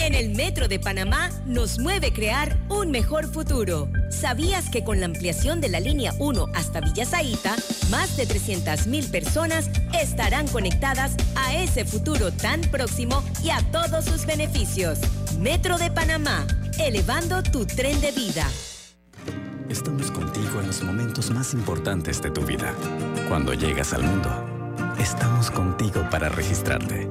[0.03, 3.89] En el Metro de Panamá nos mueve crear un mejor futuro.
[4.11, 7.55] ¿Sabías que con la ampliación de la línea 1 hasta Villa Zaita,
[7.89, 14.27] más de 300.000 personas estarán conectadas a ese futuro tan próximo y a todos sus
[14.27, 14.99] beneficios?
[15.39, 16.49] Metro de Panamá,
[16.81, 18.45] elevando tu tren de vida.
[19.69, 22.75] Estamos contigo en los momentos más importantes de tu vida.
[23.29, 24.29] Cuando llegas al mundo,
[24.99, 27.09] estamos contigo para registrarte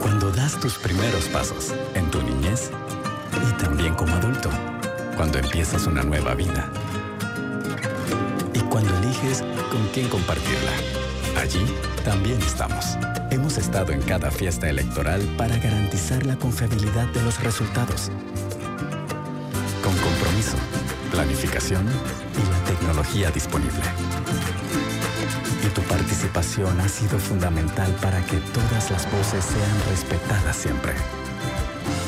[0.00, 2.70] cuando das tus primeros pasos en tu niñez
[3.48, 4.50] y también como adulto,
[5.16, 6.70] cuando empiezas una nueva vida
[8.54, 10.72] y cuando eliges con quién compartirla.
[11.40, 11.64] Allí
[12.04, 12.96] también estamos.
[13.30, 18.10] Hemos estado en cada fiesta electoral para garantizar la confiabilidad de los resultados.
[19.84, 20.56] Con compromiso,
[21.12, 24.59] planificación y la tecnología disponible
[25.70, 30.92] tu participación ha sido fundamental para que todas las voces sean respetadas siempre.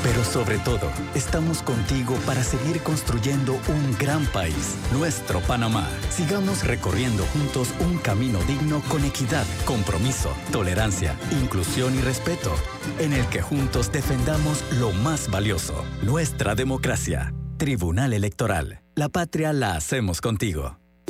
[0.02, 5.88] Pero sobre todo, estamos contigo para seguir construyendo un gran país, nuestro Panamá.
[6.10, 12.52] Sigamos recorriendo juntos un camino digno con equidad, compromiso, tolerancia, inclusión y respeto,
[12.98, 17.32] en el que juntos defendamos lo más valioso, nuestra democracia.
[17.56, 18.80] Tribunal Electoral.
[18.96, 20.81] La patria la hacemos contigo.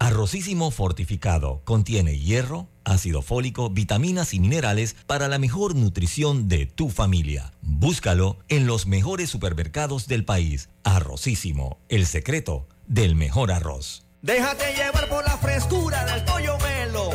[0.00, 6.88] Arrocísimo fortificado contiene hierro, ácido fólico, vitaminas y minerales para la mejor nutrición de tu
[6.88, 7.52] familia.
[7.60, 10.70] Búscalo en los mejores supermercados del país.
[10.84, 14.06] Arrocísimo, el secreto del mejor arroz.
[14.22, 17.10] Déjate llevar por la frescura del pollo melo.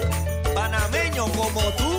[0.54, 1.92] Panameño como tú.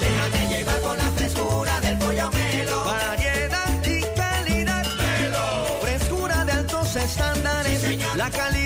[0.00, 2.84] Déjate llevar por la frescura del pollo melo.
[2.84, 4.86] Variedad y calidad.
[4.96, 5.78] Melo.
[5.82, 8.16] Frescura de altos estándares.
[8.16, 8.61] la calidad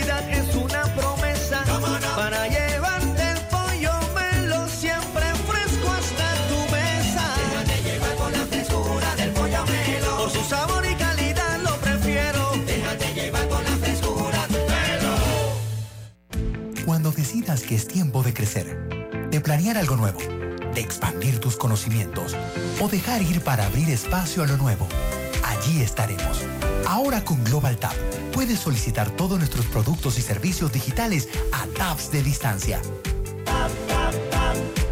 [17.46, 18.76] Que es tiempo de crecer,
[19.30, 20.18] de planear algo nuevo,
[20.74, 22.36] de expandir tus conocimientos
[22.80, 24.88] o dejar ir para abrir espacio a lo nuevo,
[25.44, 26.42] allí estaremos.
[26.88, 27.94] Ahora con Global Tap
[28.32, 32.82] puedes solicitar todos nuestros productos y servicios digitales a tabs de distancia.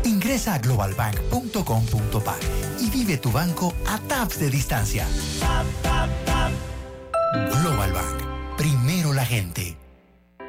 [0.05, 2.37] Ingresa a globalbank.com.pa
[2.81, 5.09] y vive tu banco a tabs de distancia.
[7.61, 8.57] Global Bank.
[8.57, 9.84] Primero la gente.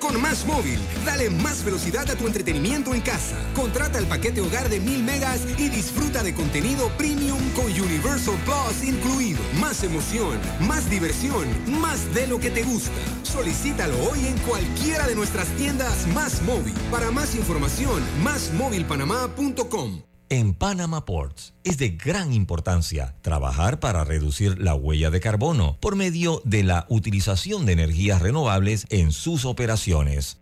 [0.00, 3.36] Con Más Móvil, dale más velocidad a tu entretenimiento en casa.
[3.54, 8.82] Contrata el paquete hogar de 1000 megas y disfruta de contenido premium con Universal Plus
[8.82, 9.40] incluido.
[9.60, 11.46] Más emoción, más diversión,
[11.80, 12.90] más de lo que te gusta.
[13.22, 16.74] Solicítalo hoy en cualquiera de nuestras tiendas Más Móvil.
[16.90, 20.09] Para más información, másmóvilpanamá.com.
[20.32, 25.96] En Panama Ports es de gran importancia trabajar para reducir la huella de carbono por
[25.96, 30.39] medio de la utilización de energías renovables en sus operaciones.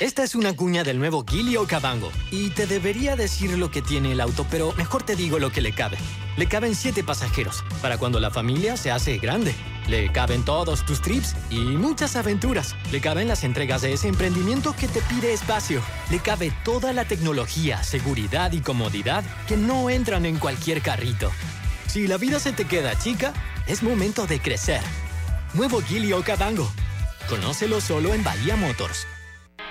[0.00, 4.12] Esta es una cuña del nuevo Gili Cabango y te debería decir lo que tiene
[4.12, 5.98] el auto, pero mejor te digo lo que le cabe.
[6.38, 9.54] Le caben siete pasajeros para cuando la familia se hace grande.
[9.88, 12.76] Le caben todos tus trips y muchas aventuras.
[12.90, 15.82] Le caben las entregas de ese emprendimiento que te pide espacio.
[16.10, 21.30] Le cabe toda la tecnología, seguridad y comodidad que no entran en cualquier carrito.
[21.88, 23.34] Si la vida se te queda chica,
[23.66, 24.80] es momento de crecer.
[25.52, 26.72] Nuevo Gili Cabango.
[27.28, 29.06] Conócelo solo en Bahía Motors.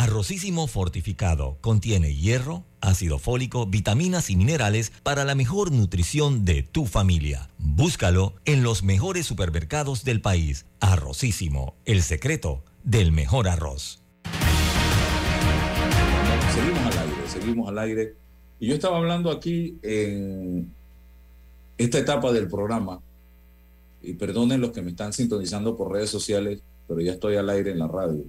[0.00, 6.86] Arrocísimo fortificado contiene hierro, ácido fólico, vitaminas y minerales para la mejor nutrición de tu
[6.86, 7.50] familia.
[7.58, 10.64] Búscalo en los mejores supermercados del país.
[10.80, 14.02] Arrocísimo, el secreto del mejor arroz.
[16.54, 18.14] Seguimos al aire, seguimos al aire.
[18.58, 20.72] Y yo estaba hablando aquí en
[21.76, 23.02] esta etapa del programa,
[24.00, 27.72] y perdonen los que me están sintonizando por redes sociales, pero ya estoy al aire
[27.72, 28.24] en la radio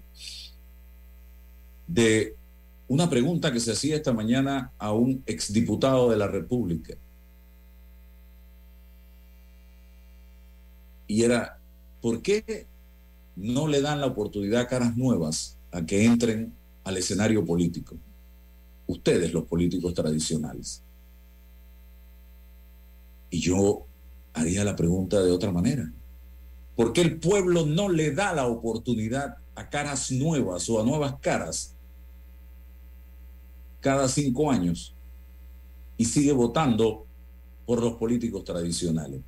[1.94, 2.38] de
[2.88, 6.96] una pregunta que se hacía esta mañana a un exdiputado de la República.
[11.08, 11.60] Y era,
[12.02, 12.68] ¿por qué
[13.36, 16.54] no le dan la oportunidad a caras nuevas a que entren
[16.86, 17.98] al escenario político?
[18.88, 20.82] Ustedes, los políticos tradicionales.
[23.30, 23.86] Y yo
[24.34, 25.92] haría la pregunta de otra manera.
[26.76, 31.16] ¿Por qué el pueblo no le da la oportunidad a caras nuevas o a nuevas
[31.20, 31.76] caras
[33.82, 34.96] cada cinco años
[35.98, 37.06] y sigue votando
[37.66, 39.22] por los políticos tradicionales.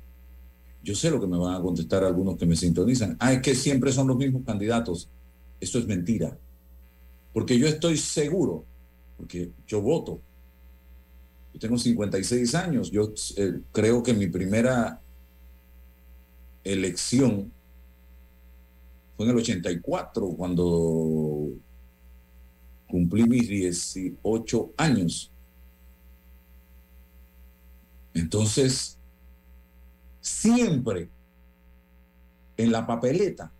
[0.82, 3.16] Yo sé lo que me van a contestar algunos que me sintonizan.
[3.20, 5.08] Ah, es que siempre son los mismos candidatos.
[5.60, 6.38] Eso es mentira.
[7.32, 8.64] Porque yo estoy seguro,
[9.16, 10.20] porque yo voto.
[11.52, 12.90] Yo tengo 56 años.
[12.90, 15.00] Yo eh, creo que mi primera
[16.64, 17.52] elección
[19.16, 21.50] fue en el 84, cuando
[22.94, 25.32] cumplí mis 18 años.
[28.14, 28.96] Entonces,
[30.20, 31.10] siempre
[32.56, 33.52] en la papeleta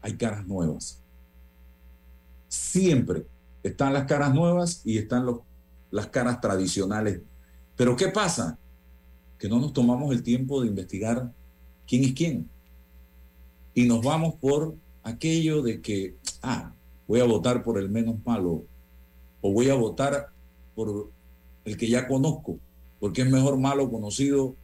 [0.00, 1.02] hay caras nuevas.
[2.46, 3.26] Siempre
[3.64, 5.40] están las caras nuevas y están los,
[5.90, 7.22] las caras tradicionales.
[7.74, 8.56] Pero ¿qué pasa?
[9.36, 11.32] Que no nos tomamos el tiempo de investigar
[11.88, 12.48] quién es quién.
[13.74, 16.72] Y nos vamos por aquello de que, ah,
[17.06, 18.64] voy a votar por el menos malo
[19.40, 20.30] o voy a votar
[20.74, 21.10] por
[21.64, 22.58] el que ya conozco,
[23.00, 24.56] porque es mejor malo conocido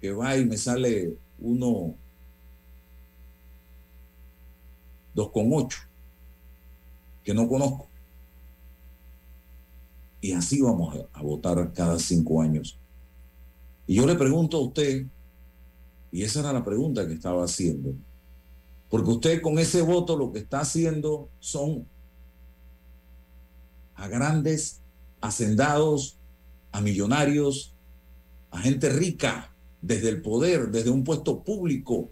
[0.00, 1.94] que va y me sale uno
[5.14, 5.78] dos con ocho
[7.24, 7.88] que no conozco.
[10.20, 12.78] Y así vamos a, a votar cada cinco años.
[13.86, 15.06] Y yo le pregunto a usted,
[16.12, 17.94] y esa era la pregunta que estaba haciendo,
[18.88, 21.86] porque usted con ese voto lo que está haciendo son
[23.94, 24.80] a grandes
[25.20, 26.18] hacendados,
[26.72, 27.74] a millonarios,
[28.50, 32.10] a gente rica, desde el poder, desde un puesto público.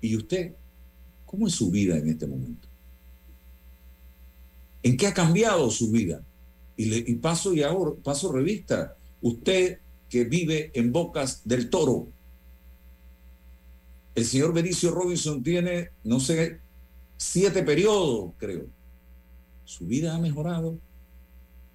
[0.00, 0.54] ¿Y usted?
[1.26, 2.68] ¿Cómo es su vida en este momento?
[4.82, 6.24] ¿En qué ha cambiado su vida?
[6.76, 8.96] Y, le, y paso y ahora, paso revista.
[9.20, 9.78] Usted
[10.08, 12.08] que vive en Bocas del Toro.
[14.14, 16.60] El señor Benicio Robinson tiene, no sé,
[17.16, 18.66] siete periodos, creo.
[19.64, 20.78] Su vida ha mejorado.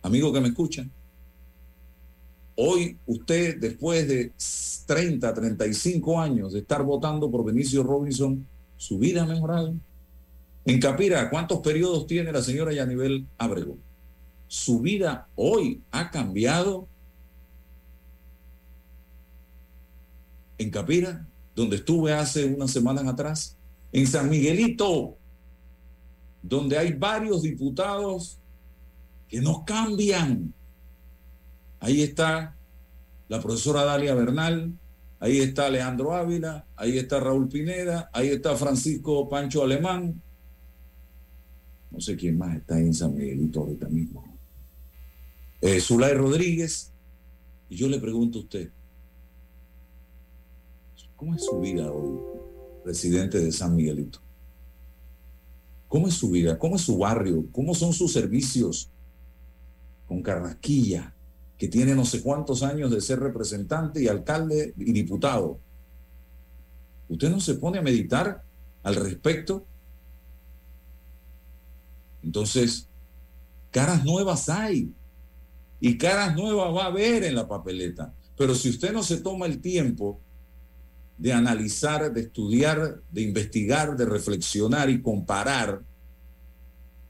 [0.04, 0.92] Amigo que me escuchan.
[2.56, 4.34] Hoy usted, después de
[4.86, 9.74] 30, 35 años de estar votando por Benicio Robinson, su vida ha mejorado.
[10.66, 13.78] En Capira, ¿cuántos periodos tiene la señora Yanibel Abrego?
[14.48, 16.88] Su vida hoy ha cambiado.
[20.58, 21.28] En Capira,
[21.58, 23.58] donde estuve hace unas semanas atrás.
[23.92, 25.18] En San Miguelito,
[26.44, 28.38] donde hay varios diputados
[29.28, 30.54] que no cambian.
[31.80, 32.56] Ahí está
[33.28, 34.72] la profesora Dalia Bernal,
[35.20, 40.22] ahí está Leandro Ávila, ahí está Raúl Pineda, ahí está Francisco Pancho Alemán.
[41.90, 44.24] No sé quién más está en San Miguelito ahorita mismo.
[45.62, 46.94] Eh, Rodríguez.
[47.68, 48.72] Y yo le pregunto a usted,
[51.18, 52.20] ¿cómo es su vida hoy,
[52.84, 54.20] presidente de San Miguelito?
[55.88, 56.58] ¿Cómo es su vida?
[56.60, 57.46] ¿Cómo es su barrio?
[57.52, 58.90] ¿Cómo son sus servicios?
[60.08, 61.14] Con Carrasquilla,
[61.58, 65.60] que tiene no sé cuántos años de ser representante y alcalde y diputado.
[67.10, 68.44] ¿Usted no se pone a meditar
[68.84, 69.66] al respecto?
[72.22, 72.88] Entonces,
[73.72, 74.94] caras nuevas hay
[75.80, 78.14] y caras nuevas va a haber en la papeleta.
[78.38, 80.22] Pero si usted no se toma el tiempo
[81.18, 85.84] de analizar, de estudiar, de investigar, de reflexionar y comparar,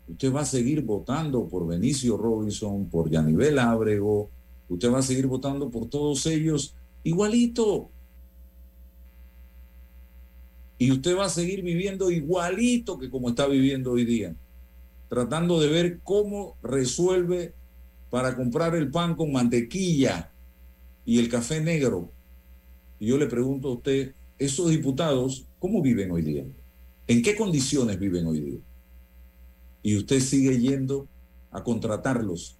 [0.08, 4.32] usted va a seguir votando por Benicio Robinson, por Yanivel Ábrego,
[4.70, 7.92] usted va a seguir votando por todos ellos igualito.
[10.78, 14.36] Y usted va a seguir viviendo igualito que como está viviendo hoy día,
[15.10, 17.56] tratando de ver cómo resuelve
[18.10, 20.32] para comprar el pan con mantequilla
[21.04, 22.14] y el café negro.
[23.00, 26.46] Y yo le pregunto a usted, esos diputados, ¿cómo viven hoy día?
[27.08, 28.60] ¿En qué condiciones viven hoy día?
[29.84, 31.08] Y usted sigue yendo
[31.52, 32.58] a contratarlos,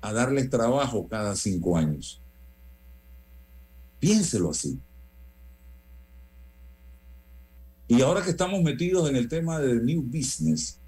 [0.00, 2.20] a darles trabajo cada cinco años.
[4.00, 4.78] Piénselo así.
[7.86, 10.80] Y ahora que estamos metidos en el tema del New Business,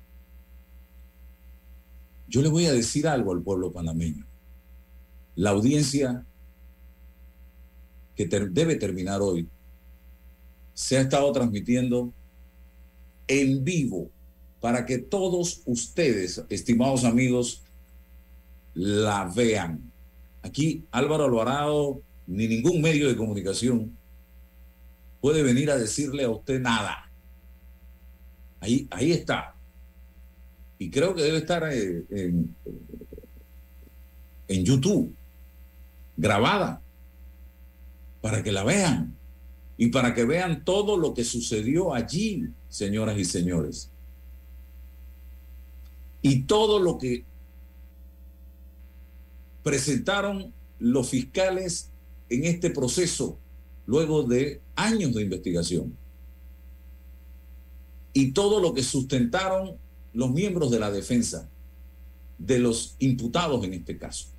[2.29, 4.27] yo le voy a decir algo al pueblo panameño.
[5.37, 6.27] La audiencia
[8.17, 9.49] que debe terminar hoy
[10.73, 12.13] se ha estado transmitiendo
[13.29, 14.11] en vivo
[14.61, 17.63] para que todos ustedes, estimados amigos,
[18.75, 19.93] la vean.
[20.43, 23.97] Aquí Álvaro Alvarado ni ningún medio de comunicación
[25.21, 27.11] puede venir a decirle a usted nada.
[28.61, 29.55] Ahí, ahí está.
[30.79, 32.05] Y creo que debe estar eh,
[34.49, 35.15] en YouTube,
[36.17, 36.83] grabada,
[38.27, 39.17] para que la vean
[39.77, 43.89] y para que vean todo lo que sucedió allí, señoras y señores.
[46.23, 47.25] Y todo lo que
[49.63, 51.93] presentaron los fiscales
[52.29, 53.39] en este proceso
[53.87, 55.97] luego de años de investigación.
[58.13, 59.77] Y todo lo que sustentaron
[60.13, 61.49] los miembros de la defensa
[62.39, 64.36] de los imputados en este caso.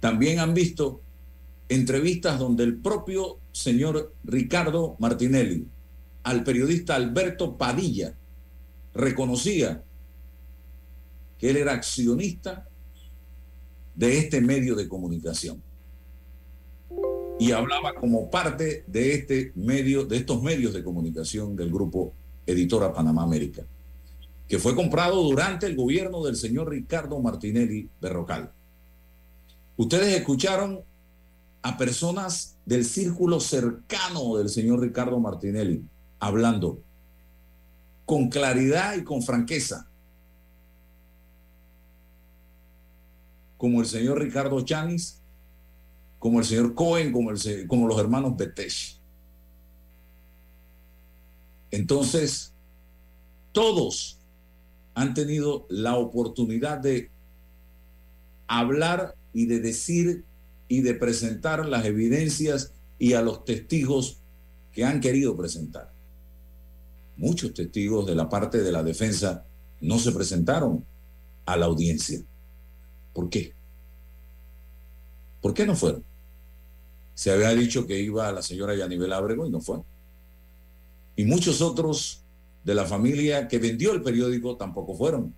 [0.00, 1.02] También han visto
[1.68, 5.66] entrevistas donde el propio señor Ricardo Martinelli
[6.22, 8.14] al periodista Alberto Padilla
[8.92, 9.82] reconocía
[11.38, 12.68] que él era accionista
[13.94, 15.62] de este medio de comunicación.
[17.38, 22.12] Y hablaba como parte de este medio, de estos medios de comunicación del grupo
[22.44, 23.64] Editora Panamá América,
[24.46, 28.52] que fue comprado durante el gobierno del señor Ricardo Martinelli Berrocal.
[29.80, 30.84] Ustedes escucharon
[31.62, 35.82] a personas del círculo cercano del señor Ricardo Martinelli
[36.18, 36.82] hablando
[38.04, 39.88] con claridad y con franqueza,
[43.56, 45.22] como el señor Ricardo Chanis,
[46.18, 49.00] como el señor Cohen, como, los hermanos Betesh.
[51.70, 52.52] Entonces,
[53.52, 54.18] todos
[54.92, 57.10] han tenido la oportunidad de
[58.46, 60.24] hablar y de decir
[60.68, 64.18] y de presentar las evidencias y a los testigos
[64.72, 65.92] que han querido presentar.
[67.16, 69.44] Muchos testigos de la parte de la defensa
[69.80, 70.84] no se presentaron
[71.44, 72.22] a la audiencia.
[73.12, 73.52] ¿Por qué?
[75.40, 76.04] ¿Por qué no fueron?
[77.14, 79.80] Se había dicho que iba la señora Yanibel Ábrego y no fue.
[81.16, 82.22] Y muchos otros
[82.64, 85.34] de la familia que vendió el periódico tampoco fueron.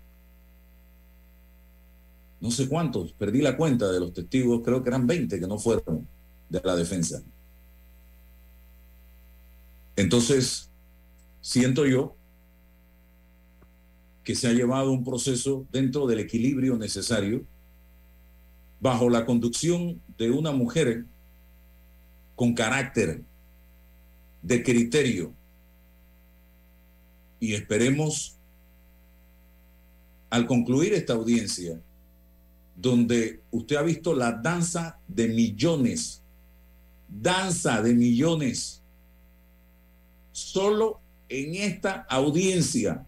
[2.43, 5.61] No sé cuántos, perdí la cuenta de los testigos, creo que eran 20 que no
[5.61, 6.09] fueron
[6.49, 7.22] de la defensa.
[9.95, 10.68] Entonces,
[11.40, 12.16] siento yo
[14.24, 17.47] que se ha llevado un proceso dentro del equilibrio necesario
[18.80, 21.05] bajo la conducción de una mujer
[22.34, 23.22] con carácter,
[24.43, 25.32] de criterio.
[27.38, 28.36] Y esperemos,
[30.28, 31.80] al concluir esta audiencia,
[32.77, 36.23] donde usted ha visto la danza de millones,
[37.09, 38.83] danza de millones,
[40.33, 43.07] solo en esta audiencia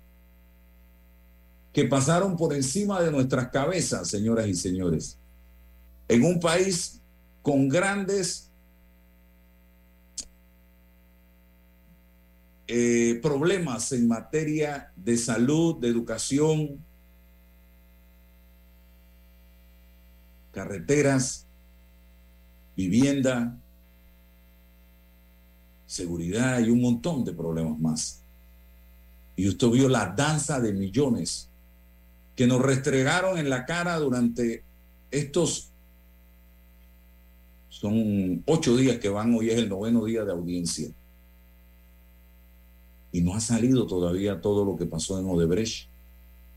[1.72, 5.18] que pasaron por encima de nuestras cabezas, señoras y señores.
[6.06, 7.00] En un país
[7.42, 8.50] con grandes
[12.66, 16.82] eh, problemas en materia de salud, de educación,
[20.54, 21.46] carreteras,
[22.76, 23.58] vivienda,
[25.86, 28.20] seguridad y un montón de problemas más.
[29.36, 31.48] Y usted vio la danza de millones
[32.36, 34.62] que nos restregaron en la cara durante
[35.10, 35.70] estos
[37.68, 40.88] son ocho días que van, hoy es el noveno día de audiencia.
[43.12, 45.88] Y no ha salido todavía todo lo que pasó en Odebrecht,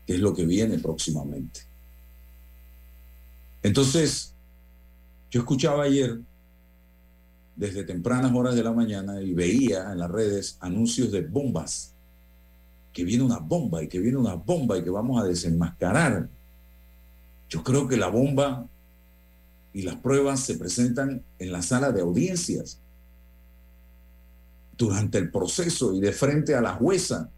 [0.06, 1.67] que es lo que viene próximamente.
[3.68, 4.32] Entonces,
[5.30, 6.18] yo escuchaba ayer,
[7.54, 11.92] desde tempranas horas de la mañana, y veía en las redes anuncios de bombas,
[12.94, 16.30] que viene una bomba y que viene una bomba y que vamos a desenmascarar.
[17.50, 18.66] Yo creo que la bomba
[19.74, 22.80] y las pruebas se presentan en la sala de audiencias
[24.78, 27.28] durante el proceso y de frente a la jueza.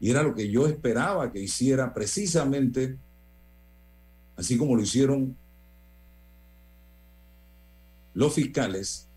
[0.00, 2.98] Y era lo que yo esperaba que hiciera precisamente,
[4.38, 5.36] así como lo hicieron
[8.14, 9.08] los fiscales,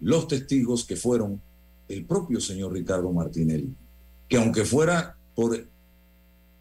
[0.00, 1.42] los testigos que fueron
[1.88, 3.74] el propio señor Ricardo Martinelli,
[4.28, 5.68] que aunque fuera por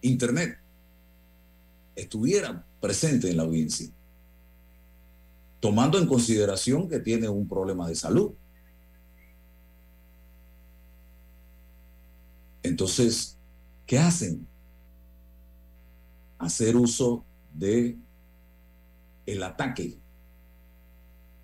[0.01, 0.57] internet,
[1.95, 3.87] estuviera presente en la audiencia,
[5.59, 8.33] tomando en consideración que tiene un problema de salud.
[12.63, 13.37] Entonces,
[13.85, 14.47] ¿qué hacen?
[16.37, 17.23] Hacer uso
[17.53, 17.97] de
[19.25, 19.97] el ataque,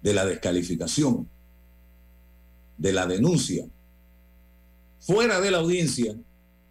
[0.01, 1.27] de la descalificación,
[2.77, 3.65] de la denuncia,
[4.99, 6.15] fuera de la audiencia,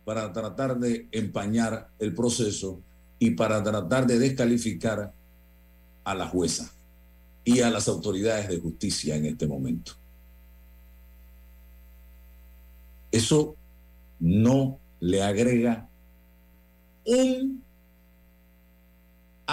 [0.04, 2.80] para tratar de empañar el proceso
[3.18, 5.12] y para tratar de descalificar
[6.04, 6.72] a la jueza
[7.44, 9.92] y a las autoridades de justicia en este momento.
[13.12, 13.56] Eso
[14.18, 15.88] no le agrega
[17.04, 17.62] un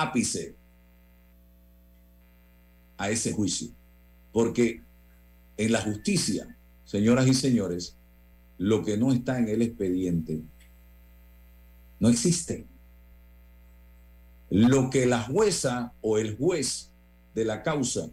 [0.01, 0.55] ápice
[2.97, 3.69] a ese juicio,
[4.31, 4.81] porque
[5.57, 7.95] en la justicia, señoras y señores,
[8.57, 10.41] lo que no está en el expediente
[11.99, 12.65] no existe.
[14.49, 16.91] Lo que la jueza o el juez
[17.33, 18.09] de la causa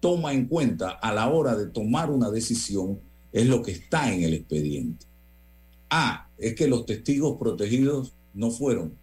[0.00, 3.00] toma en cuenta a la hora de tomar una decisión
[3.32, 5.06] es lo que está en el expediente.
[5.88, 8.96] Ah, es que los testigos protegidos no fueron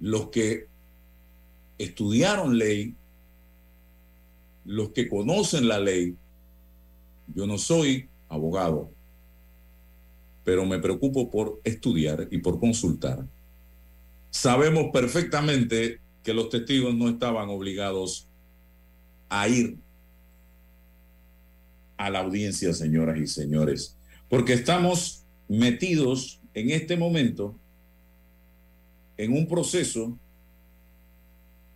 [0.00, 0.69] los que
[1.80, 2.94] estudiaron ley,
[4.66, 6.14] los que conocen la ley.
[7.34, 8.90] Yo no soy abogado,
[10.44, 13.26] pero me preocupo por estudiar y por consultar.
[14.28, 18.28] Sabemos perfectamente que los testigos no estaban obligados
[19.30, 19.78] a ir
[21.96, 23.96] a la audiencia, señoras y señores,
[24.28, 27.58] porque estamos metidos en este momento
[29.16, 30.18] en un proceso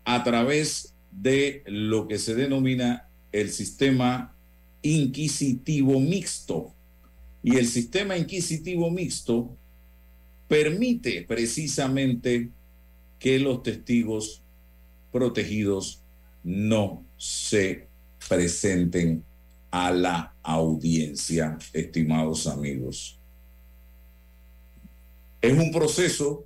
[0.05, 4.37] a través de lo que se denomina el sistema
[4.83, 6.75] inquisitivo mixto.
[7.43, 9.57] Y el sistema inquisitivo mixto
[10.49, 12.51] permite precisamente
[13.19, 14.43] que los testigos
[15.11, 16.03] protegidos
[16.43, 17.89] no se
[18.29, 19.25] presenten
[19.71, 23.19] a la audiencia, estimados amigos.
[25.41, 26.45] Es un proceso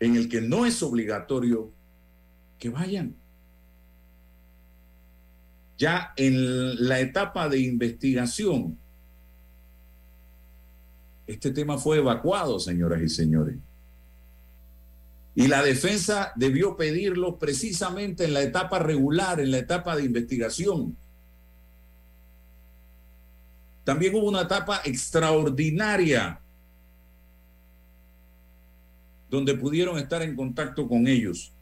[0.00, 1.70] en el que no es obligatorio
[2.58, 3.14] que vayan.
[5.76, 8.78] Ya en la etapa de investigación,
[11.26, 13.56] este tema fue evacuado, señoras y señores.
[15.34, 20.96] Y la defensa debió pedirlo precisamente en la etapa regular, en la etapa de investigación.
[23.84, 26.40] También hubo una etapa extraordinaria
[29.30, 31.52] donde pudieron estar en contacto con ellos.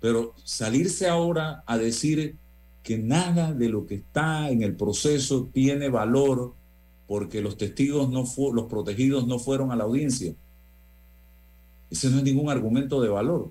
[0.00, 2.36] Pero salirse ahora a decir
[2.82, 6.54] que nada de lo que está en el proceso tiene valor
[7.06, 10.34] porque los testigos no los protegidos no fueron a la audiencia.
[11.90, 13.50] Ese no es ningún argumento de valor.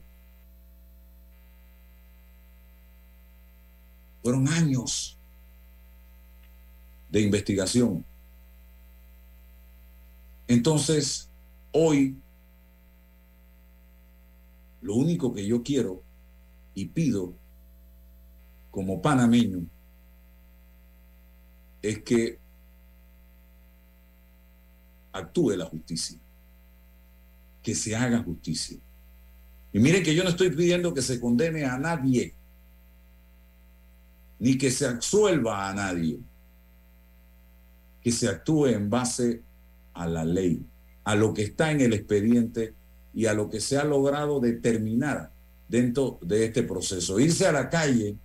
[4.21, 5.17] Fueron años
[7.09, 8.03] de investigación.
[10.51, 11.29] Entonces,
[11.71, 12.17] hoy,
[14.81, 16.03] lo único que yo quiero
[16.73, 17.33] y pido
[18.69, 19.65] como panameño
[21.81, 22.37] es que
[25.13, 26.19] actúe la justicia,
[27.63, 28.77] que se haga justicia.
[29.71, 32.35] Y miren que yo no estoy pidiendo que se condene a nadie,
[34.37, 36.19] ni que se absuelva a nadie,
[38.01, 39.43] que se actúe en base
[39.93, 40.65] a la ley,
[41.03, 42.73] a lo que está en el expediente
[43.13, 45.31] y a lo que se ha logrado determinar
[45.67, 47.19] dentro de este proceso.
[47.19, 48.15] Irse a la calle,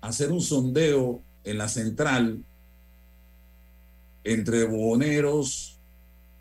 [0.00, 2.42] hacer un sondeo en la central
[4.24, 5.78] entre buhoneros,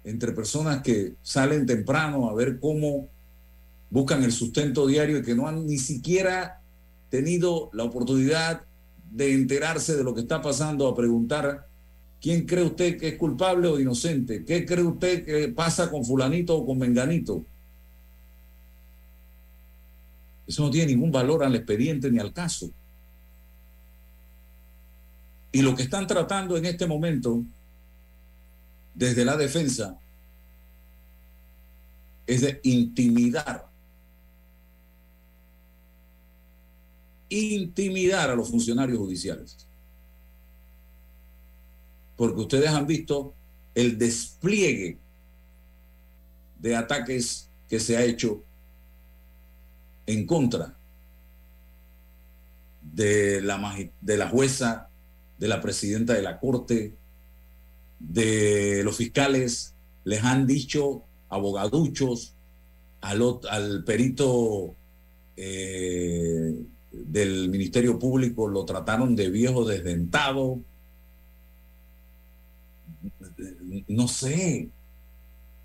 [0.03, 3.09] entre personas que salen temprano a ver cómo
[3.89, 6.61] buscan el sustento diario y que no han ni siquiera
[7.09, 8.63] tenido la oportunidad
[9.11, 11.67] de enterarse de lo que está pasando, a preguntar
[12.24, 16.55] quién cree usted que es culpable o inocente, qué cree usted que pasa con fulanito
[16.55, 17.45] o con menganito.
[20.47, 22.71] Eso no tiene ningún valor al expediente ni al caso.
[25.51, 27.43] Y lo que están tratando en este momento
[28.95, 29.99] desde la defensa
[32.26, 33.67] es de intimidar,
[37.28, 39.67] intimidar a los funcionarios judiciales.
[42.24, 43.34] Porque ustedes han visto
[43.76, 44.97] el despliegue
[46.57, 48.41] de ataques que se ha hecho
[50.05, 50.74] en contra
[52.82, 54.88] de la, de la jueza,
[55.38, 56.95] de la presidenta de la Corte,
[57.99, 59.74] de los fiscales,
[60.05, 62.36] les han dicho abogaduchos,
[63.01, 64.78] al, perito
[65.36, 66.55] eh,
[66.89, 70.61] del Ministerio Público lo trataron de viejo desdentado.
[73.88, 74.69] No sé.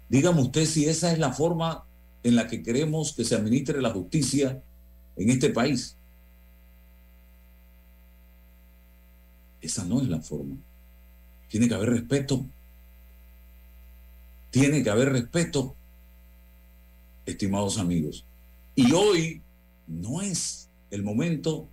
[0.09, 1.85] Dígame usted si esa es la forma
[2.23, 4.63] en la que queremos que se administre la justicia
[5.17, 5.97] en este país.
[9.61, 10.57] Esa no es la forma.
[11.49, 12.47] Tiene que haber respeto.
[14.51, 15.75] Tiene que haber respeto,
[17.27, 18.25] estimados amigos.
[18.75, 19.43] Y hoy
[19.87, 21.69] no es el momento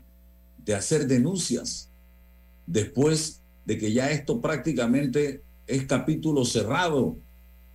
[0.66, 1.90] de hacer denuncias
[2.68, 7.18] después de que ya esto prácticamente es capítulo cerrado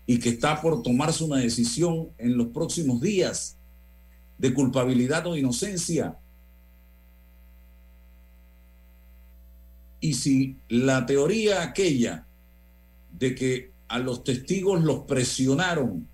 [0.07, 3.57] y que está por tomarse una decisión en los próximos días
[4.39, 6.19] de culpabilidad o inocencia.
[10.01, 12.27] Y si la teoría aquella
[13.19, 16.09] de que a los testigos los presionaron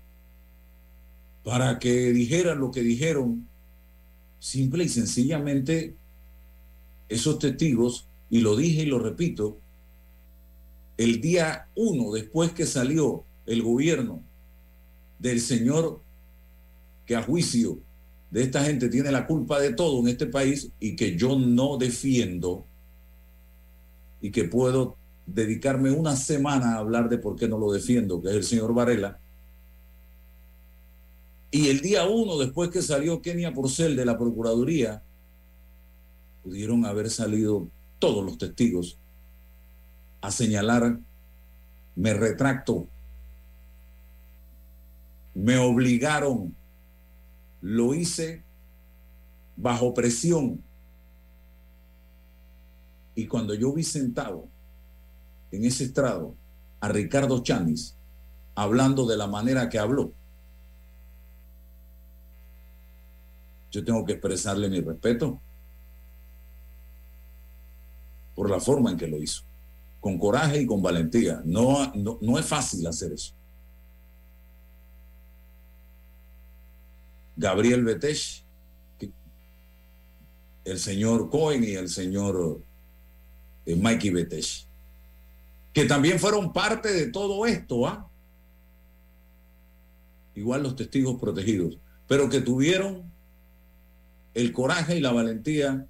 [1.43, 3.47] para que dijeran lo que dijeron,
[4.39, 5.95] simple y sencillamente
[7.07, 9.59] esos testigos, y lo dije y lo repito,
[10.97, 14.23] el día uno después que salió el gobierno
[15.19, 16.01] del señor
[17.05, 17.79] que a juicio
[18.31, 21.77] de esta gente tiene la culpa de todo en este país y que yo no
[21.77, 22.65] defiendo,
[24.19, 28.29] y que puedo dedicarme una semana a hablar de por qué no lo defiendo, que
[28.29, 29.19] es el señor Varela.
[31.51, 35.01] Y el día uno, después que salió Kenia Porcel de la Procuraduría,
[36.43, 37.69] pudieron haber salido
[37.99, 38.97] todos los testigos
[40.21, 40.99] a señalar,
[41.95, 42.87] me retracto,
[45.33, 46.55] me obligaron,
[47.61, 48.43] lo hice
[49.55, 50.63] bajo presión.
[53.15, 54.47] Y cuando yo vi sentado
[55.51, 56.35] en ese estrado
[56.79, 57.95] a Ricardo Chanis
[58.53, 60.11] hablando de la manera que habló,
[63.71, 65.39] yo tengo que expresarle mi respeto
[68.35, 69.43] por la forma en que lo hizo,
[69.99, 71.41] con coraje y con valentía.
[71.43, 73.33] No, no, no es fácil hacer eso.
[77.35, 78.43] Gabriel Betech,
[80.65, 82.61] el señor Cohen y el señor
[83.65, 84.65] eh, Mikey Betech,
[85.71, 88.09] que también fueron parte de todo esto, ¿ah?
[90.33, 91.77] Igual los testigos protegidos,
[92.07, 93.11] pero que tuvieron
[94.33, 95.85] el coraje y la valentía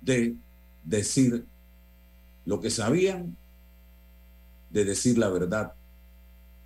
[0.00, 0.36] de
[0.84, 1.46] decir
[2.44, 3.36] lo que sabían,
[4.70, 5.74] de decir la verdad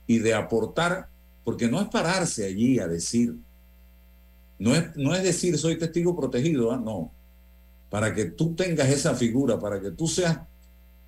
[0.06, 1.08] y de aportar,
[1.44, 3.34] porque no es pararse allí a decir,
[4.58, 6.76] no es, no es decir soy testigo protegido, ¿ah?
[6.76, 7.10] no,
[7.90, 10.40] para que tú tengas esa figura, para que tú seas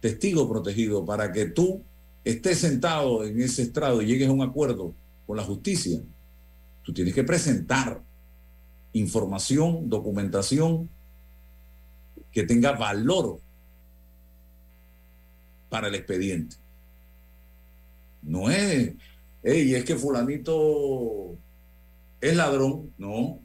[0.01, 1.83] testigo protegido, para que tú
[2.25, 4.95] estés sentado en ese estrado y llegues a un acuerdo
[5.27, 6.01] con la justicia,
[6.83, 8.03] tú tienes que presentar
[8.93, 10.89] información, documentación
[12.33, 13.41] que tenga valor
[15.69, 16.57] para el expediente.
[18.23, 18.93] No es,
[19.43, 21.37] hey, es que fulanito
[22.21, 22.93] es ladrón.
[22.99, 23.41] No,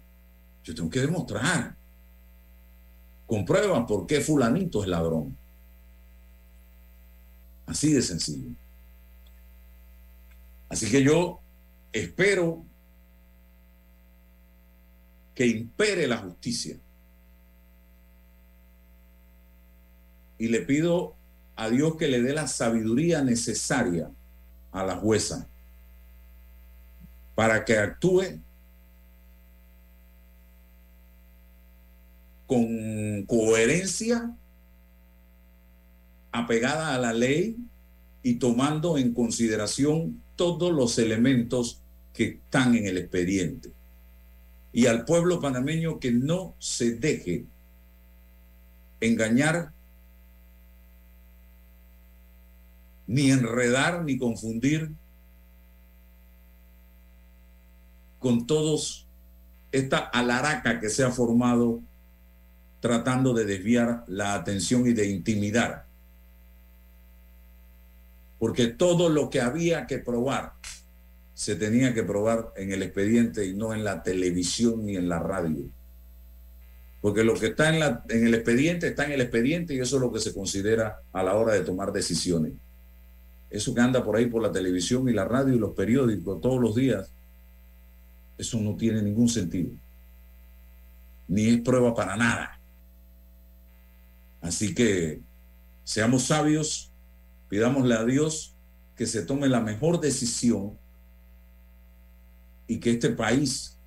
[0.64, 1.76] yo tengo que demostrar
[3.26, 5.38] con pruebas por qué fulanito es ladrón.
[7.66, 8.50] Así de sencillo.
[10.70, 11.40] Así que yo
[11.92, 12.66] espero
[15.34, 16.78] que impere la justicia.
[20.38, 21.16] Y le pido
[21.56, 24.10] a Dios que le dé la sabiduría necesaria
[24.72, 25.48] a la jueza
[27.36, 28.40] para que actúe
[32.48, 34.36] con coherencia,
[36.32, 37.58] apegada a la ley
[38.22, 41.82] y tomando en consideración todos los elementos
[42.14, 43.72] que están en el expediente.
[44.72, 47.46] Y al pueblo panameño que no se deje
[49.00, 49.72] engañar,
[53.08, 54.92] ni enredar, ni confundir
[58.20, 59.08] con todos
[59.72, 61.82] esta alaraca que se ha formado
[62.80, 65.86] tratando de desviar la atención y de intimidar.
[68.40, 70.54] Porque todo lo que había que probar
[71.34, 75.20] se tenía que probar en el expediente y no en la televisión ni en la
[75.20, 75.66] radio.
[77.02, 79.98] Porque lo que está en, la, en el expediente está en el expediente y eso
[79.98, 82.54] es lo que se considera a la hora de tomar decisiones.
[83.54, 86.60] Eso que anda por ahí por la televisión y la radio y los periódicos todos
[86.60, 87.12] los días,
[88.36, 89.70] eso no tiene ningún sentido.
[91.28, 92.60] Ni es prueba para nada.
[94.42, 95.22] Así que
[95.84, 96.92] seamos sabios,
[97.48, 98.56] pidámosle a Dios
[98.96, 100.76] que se tome la mejor decisión
[102.66, 103.78] y que este país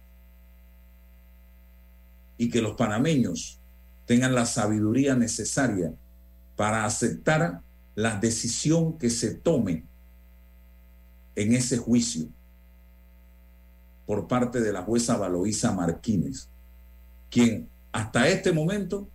[2.39, 3.59] y que los panameños
[4.05, 5.93] tengan la sabiduría necesaria
[6.55, 7.66] para aceptar
[7.97, 9.85] la decisión que se tome
[11.35, 12.29] en ese juicio
[14.07, 16.49] por parte de la jueza Valoisa Martínez,
[17.29, 19.09] quien hasta este momento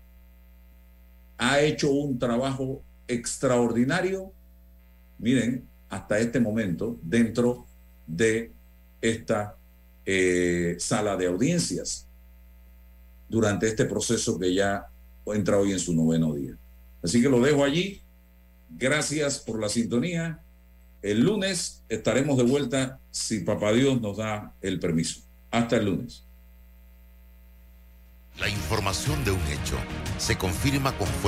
[1.38, 4.34] ha hecho un trabajo extraordinario,
[5.18, 7.66] miren, hasta este momento, dentro
[8.08, 8.52] de
[9.00, 9.58] esta
[10.06, 12.08] eh, sala de audiencias
[13.30, 14.88] durante este proceso que ya
[15.28, 16.58] entra hoy en su noveno día.
[17.04, 18.02] Así que lo dejo allí.
[18.78, 20.39] Gracias por la sintonía.
[21.01, 25.22] El lunes estaremos de vuelta si Papá Dios nos da el permiso.
[25.49, 26.24] Hasta el lunes.
[28.39, 29.78] La información de un hecho
[30.17, 31.22] se confirma con fuentes